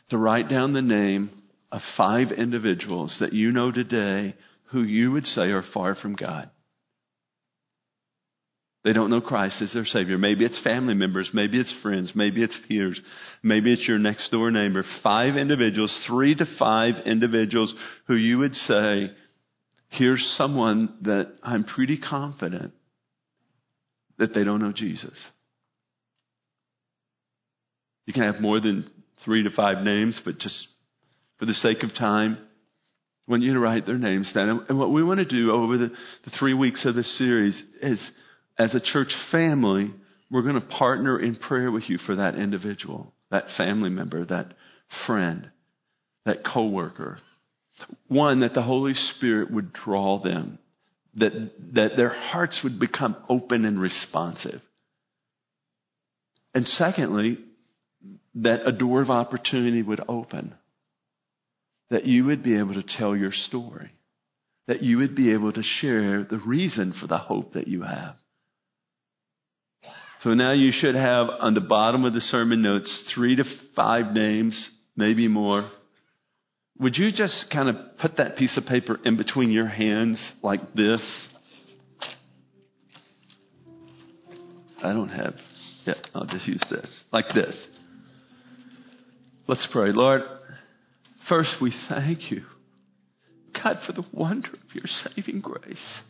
to 0.10 0.18
write 0.18 0.50
down 0.50 0.74
the 0.74 0.82
name 0.82 1.32
of 1.72 1.82
five 1.98 2.32
individuals 2.32 3.18
that 3.22 3.34
you 3.34 3.52
know 3.52 3.72
today 3.72 4.36
who 4.66 4.84
you 4.84 5.12
would 5.14 5.26
say 5.26 5.52
are 5.52 5.64
far 5.74 5.96
from 5.96 6.16
God. 6.16 6.50
They 8.84 8.94
don't 8.94 9.12
know 9.12 9.22
Christ 9.22 9.62
as 9.62 9.74
their 9.74 9.86
Savior. 9.86 10.18
Maybe 10.18 10.44
it's 10.44 10.60
family 10.64 10.96
members. 10.96 11.30
Maybe 11.34 11.60
it's 11.60 11.74
friends. 11.84 12.14
Maybe 12.16 12.42
it's 12.42 12.58
peers. 12.68 13.00
Maybe 13.44 13.72
it's 13.72 13.88
your 13.88 14.00
next 14.00 14.32
door 14.32 14.50
neighbor. 14.50 14.84
Five 15.04 15.36
individuals, 15.36 15.96
three 16.08 16.34
to 16.36 16.46
five 16.58 16.96
individuals 17.06 17.74
who 18.08 18.16
you 18.16 18.40
would 18.40 18.56
say, 18.56 19.12
here's 19.90 20.36
someone 20.36 20.98
that 21.04 21.32
I'm 21.44 21.64
pretty 21.64 22.00
confident 22.00 22.74
that 24.18 24.34
they 24.34 24.44
don't 24.44 24.62
know 24.62 24.74
Jesus. 24.74 25.14
You 28.08 28.14
can 28.14 28.24
have 28.24 28.42
more 28.42 28.60
than 28.60 28.90
three 29.24 29.44
to 29.44 29.52
five 29.52 29.84
names, 29.84 30.20
but 30.26 30.40
just 30.40 30.68
for 31.38 31.46
the 31.46 31.54
sake 31.54 31.84
of 31.84 31.94
time, 31.94 32.38
I 33.28 33.32
want 33.32 33.44
you 33.44 33.54
to 33.54 33.60
write 33.60 33.86
their 33.86 34.00
names 34.00 34.32
down. 34.34 34.66
And 34.70 34.80
what 34.80 34.92
we 34.92 35.04
want 35.04 35.20
to 35.20 35.26
do 35.26 35.52
over 35.52 35.78
the, 35.78 35.90
the 36.26 36.32
three 36.40 36.56
weeks 36.56 36.84
of 36.86 36.96
this 36.96 37.18
series 37.20 37.62
is 37.82 38.12
as 38.62 38.76
a 38.76 38.80
church 38.80 39.12
family, 39.32 39.92
we're 40.30 40.44
going 40.44 40.60
to 40.60 40.68
partner 40.68 41.20
in 41.20 41.36
prayer 41.36 41.72
with 41.72 41.90
you 41.90 41.98
for 42.06 42.16
that 42.18 42.36
individual, 42.36 43.12
that 43.32 43.46
family 43.58 43.90
member, 43.90 44.24
that 44.26 44.54
friend, 45.08 45.50
that 46.26 46.46
coworker. 46.46 47.20
One, 48.08 48.42
that 48.42 48.54
the 48.54 48.62
Holy 48.62 48.94
Spirit 48.94 49.52
would 49.52 49.74
draw 49.74 50.22
them, 50.22 50.60
that, 51.16 51.32
that 51.74 51.98
their 51.98 52.14
hearts 52.14 52.60
would 52.64 52.80
become 52.80 53.18
open 53.28 53.66
and 53.66 53.82
responsive. 53.82 54.62
And 56.54 56.68
secondly, 56.68 57.40
that 58.36 58.68
a 58.68 58.72
door 58.72 59.02
of 59.02 59.10
opportunity 59.10 59.82
would 59.82 60.02
open, 60.08 60.54
that 61.90 62.06
you 62.06 62.26
would 62.26 62.44
be 62.44 62.60
able 62.60 62.76
to 62.76 62.84
tell 62.84 63.16
your 63.16 63.34
story, 63.34 63.90
that 64.68 64.84
you 64.84 65.00
would 65.00 65.16
be 65.16 65.34
able 65.34 65.52
to 65.52 65.64
share 65.64 66.24
the 66.24 66.40
reason 66.46 66.94
for 67.02 67.08
the 67.08 67.18
hope 67.18 67.54
that 67.54 67.68
you 67.68 67.82
have. 67.82 68.16
So 70.24 70.36
now 70.36 70.52
you 70.52 70.72
should 70.72 70.94
have 70.94 71.28
on 71.40 71.56
the 71.56 71.62
bottom 71.62 72.06
of 72.06 72.14
the 72.14 72.22
sermon 72.22 72.62
notes 72.62 73.12
three 73.16 73.36
to 73.38 73.44
five 73.76 74.14
names, 74.14 74.70
maybe 74.96 75.28
more. 75.28 75.70
Would 76.80 76.96
you 76.96 77.12
just 77.12 77.48
kind 77.52 77.70
of 77.70 77.76
put 78.00 78.18
that 78.18 78.38
piece 78.38 78.56
of 78.56 78.66
paper 78.66 79.00
in 79.04 79.18
between 79.18 79.50
your 79.50 79.68
hands 79.68 80.34
like 80.44 80.74
this? 80.74 81.30
I 84.84 84.94
don't 84.94 85.10
have, 85.10 85.34
yeah, 85.86 85.96
I'll 86.14 86.26
just 86.26 86.48
use 86.48 86.64
this, 86.70 87.04
like 87.12 87.30
this. 87.34 87.68
Let's 89.48 89.68
pray. 89.72 89.92
Lord, 89.92 90.22
first 91.30 91.56
we 91.62 91.74
thank 91.90 92.32
you, 92.32 92.44
God, 93.54 93.78
for 93.86 93.94
the 93.94 94.06
wonder 94.12 94.50
of 94.50 94.76
your 94.76 94.86
saving 94.86 95.42
grace. 95.42 96.02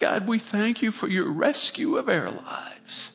God, 0.00 0.28
we 0.28 0.42
thank 0.52 0.82
you 0.82 0.90
for 0.92 1.08
your 1.08 1.32
rescue 1.32 1.96
of 1.96 2.08
our 2.08 2.30
lives, 2.30 3.12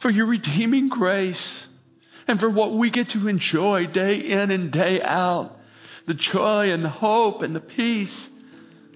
for 0.00 0.10
your 0.10 0.26
redeeming 0.26 0.88
grace, 0.88 1.64
and 2.26 2.40
for 2.40 2.50
what 2.50 2.78
we 2.78 2.90
get 2.90 3.08
to 3.10 3.28
enjoy 3.28 3.86
day 3.92 4.16
in 4.18 4.50
and 4.50 4.72
day 4.72 5.00
out 5.02 5.56
the 6.08 6.14
joy 6.32 6.70
and 6.70 6.82
the 6.82 6.88
hope 6.88 7.42
and 7.42 7.54
the 7.54 7.60
peace 7.60 8.28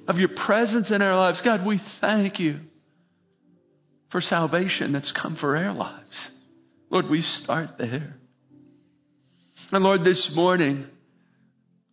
of 0.08 0.16
your 0.16 0.30
presence 0.46 0.90
in 0.90 1.02
our 1.02 1.14
lives. 1.14 1.42
God, 1.44 1.64
we 1.64 1.80
thank 2.00 2.40
you 2.40 2.58
for 4.10 4.20
salvation 4.20 4.92
that's 4.92 5.12
come 5.12 5.36
for 5.38 5.56
our 5.56 5.74
lives. 5.74 6.30
Lord, 6.90 7.08
we 7.10 7.20
start 7.20 7.70
there. 7.78 8.16
And 9.70 9.84
Lord, 9.84 10.04
this 10.04 10.32
morning, 10.34 10.86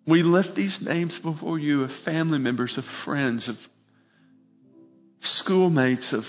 we 0.08 0.24
lift 0.24 0.56
these 0.56 0.78
names 0.82 1.20
before 1.22 1.60
you 1.60 1.84
of 1.84 1.92
family 2.06 2.40
members, 2.40 2.78
of 2.78 2.84
friends, 3.06 3.48
of 3.48 3.56
schoolmates, 5.22 6.14
of 6.14 6.24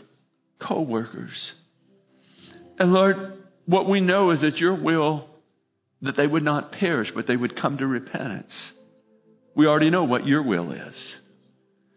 co 0.67 0.83
workers. 0.83 1.55
And 2.79 2.93
Lord, 2.93 3.17
what 3.67 3.89
we 3.89 4.01
know 4.01 4.31
is 4.31 4.41
that 4.41 4.57
your 4.57 4.81
will 4.81 5.27
that 6.03 6.17
they 6.17 6.27
would 6.27 6.43
not 6.43 6.73
perish, 6.73 7.09
but 7.15 7.27
they 7.27 7.37
would 7.37 7.61
come 7.61 7.79
to 7.79 7.87
repentance. 7.87 8.73
We 9.55 9.67
already 9.67 9.91
know 9.91 10.05
what 10.05 10.27
your 10.27 10.43
will 10.43 10.73
is. 10.73 11.17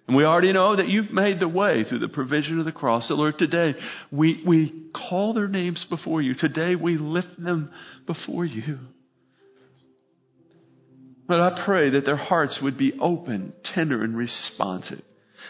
And 0.08 0.18
we 0.18 0.26
already 0.26 0.52
know 0.52 0.76
that 0.76 0.90
you've 0.90 1.12
made 1.12 1.40
the 1.40 1.48
way 1.48 1.86
through 1.88 2.00
the 2.00 2.10
provision 2.10 2.60
of 2.60 2.66
the 2.66 2.74
cross. 2.74 3.08
So 3.08 3.16
Lord, 3.16 3.38
today 3.38 3.76
we, 4.12 4.44
we 4.46 4.90
call 4.94 5.34
their 5.34 5.48
names 5.48 5.86
before 5.90 6.22
you. 6.22 6.36
Today 6.38 6.76
we 6.76 6.98
lift 6.98 7.42
them 7.42 7.72
before 8.06 8.44
you. 8.44 8.80
But 11.26 11.40
I 11.40 11.64
pray 11.66 11.92
that 11.92 12.06
their 12.06 12.18
hearts 12.18 12.60
would 12.62 12.78
be 12.78 12.94
open, 13.00 13.54
tender, 13.74 14.04
and 14.04 14.18
responsive. 14.18 15.02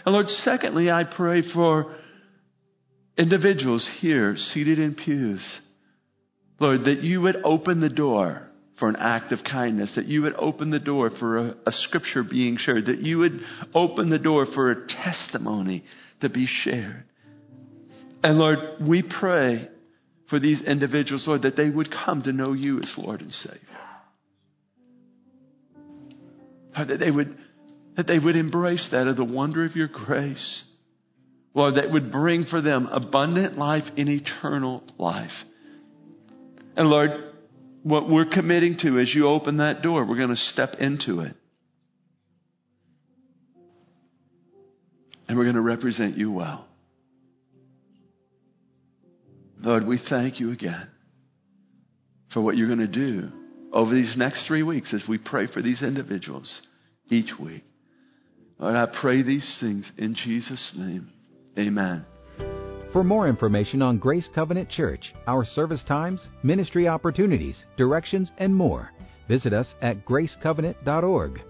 And 0.05 0.13
Lord, 0.13 0.29
secondly, 0.29 0.91
I 0.91 1.03
pray 1.03 1.43
for 1.53 1.95
individuals 3.17 3.89
here 3.99 4.35
seated 4.37 4.79
in 4.79 4.95
pews. 4.95 5.59
Lord, 6.59 6.85
that 6.85 7.01
you 7.01 7.21
would 7.21 7.37
open 7.43 7.81
the 7.81 7.89
door 7.89 8.49
for 8.79 8.89
an 8.89 8.95
act 8.95 9.31
of 9.31 9.39
kindness, 9.43 9.93
that 9.95 10.05
you 10.05 10.23
would 10.23 10.33
open 10.35 10.71
the 10.71 10.79
door 10.79 11.11
for 11.19 11.37
a, 11.37 11.55
a, 11.65 11.71
scripture 11.71 12.23
being 12.23 12.57
shared, 12.57 12.87
that 12.87 12.99
you 12.99 13.19
would 13.19 13.39
open 13.73 14.09
the 14.09 14.19
door 14.19 14.47
for 14.53 14.71
a 14.71 14.87
testimony 14.87 15.83
to 16.21 16.29
be 16.29 16.47
shared. 16.63 17.03
And 18.23 18.37
Lord, 18.37 18.57
we 18.81 19.03
pray 19.03 19.69
for 20.29 20.39
these 20.39 20.61
individuals, 20.63 21.25
Lord, 21.27 21.43
that 21.43 21.55
they 21.55 21.69
would 21.69 21.91
come 21.91 22.23
to 22.23 22.31
know 22.31 22.53
you 22.53 22.79
as 22.79 22.93
Lord 22.97 23.21
and 23.21 23.31
Savior. 23.31 23.59
Lord, 26.75 26.87
that 26.87 26.99
they 26.99 27.11
would 27.11 27.37
that 27.95 28.07
they 28.07 28.19
would 28.19 28.35
embrace 28.35 28.87
that 28.91 29.07
of 29.07 29.17
the 29.17 29.23
wonder 29.23 29.65
of 29.65 29.75
your 29.75 29.87
grace. 29.87 30.63
Lord, 31.53 31.75
that 31.75 31.91
would 31.91 32.11
bring 32.11 32.45
for 32.45 32.61
them 32.61 32.87
abundant 32.87 33.57
life 33.57 33.83
and 33.95 34.09
eternal 34.09 34.83
life. 34.97 35.31
And 36.75 36.89
Lord, 36.89 37.11
what 37.83 38.09
we're 38.09 38.25
committing 38.25 38.77
to 38.81 38.99
as 38.99 39.13
you 39.13 39.27
open 39.27 39.57
that 39.57 39.81
door, 39.83 40.05
we're 40.05 40.17
going 40.17 40.29
to 40.29 40.35
step 40.35 40.69
into 40.79 41.19
it. 41.19 41.35
And 45.27 45.37
we're 45.37 45.45
going 45.45 45.55
to 45.55 45.61
represent 45.61 46.17
you 46.17 46.31
well. 46.31 46.67
Lord, 49.59 49.85
we 49.85 49.99
thank 50.09 50.39
you 50.39 50.51
again 50.51 50.89
for 52.33 52.41
what 52.41 52.57
you're 52.57 52.67
going 52.67 52.79
to 52.79 52.87
do 52.87 53.29
over 53.71 53.93
these 53.93 54.15
next 54.17 54.47
three 54.47 54.63
weeks 54.63 54.93
as 54.93 55.03
we 55.07 55.17
pray 55.17 55.47
for 55.47 55.61
these 55.61 55.81
individuals 55.81 56.61
each 57.09 57.29
week. 57.39 57.63
Lord, 58.63 58.77
I 58.77 58.85
pray 59.01 59.21
these 59.23 59.57
things 59.59 59.91
in 59.97 60.15
Jesus' 60.15 60.71
name. 60.77 61.09
Amen. 61.59 62.05
For 62.93 63.03
more 63.03 63.27
information 63.27 63.81
on 63.81 63.97
Grace 63.97 64.29
Covenant 64.33 64.69
Church, 64.69 65.13
our 65.27 65.43
service 65.43 65.83
times, 65.85 66.29
ministry 66.43 66.87
opportunities, 66.87 67.65
directions, 67.75 68.31
and 68.37 68.55
more, 68.55 68.89
visit 69.27 69.51
us 69.51 69.67
at 69.81 70.05
gracecovenant.org. 70.05 71.41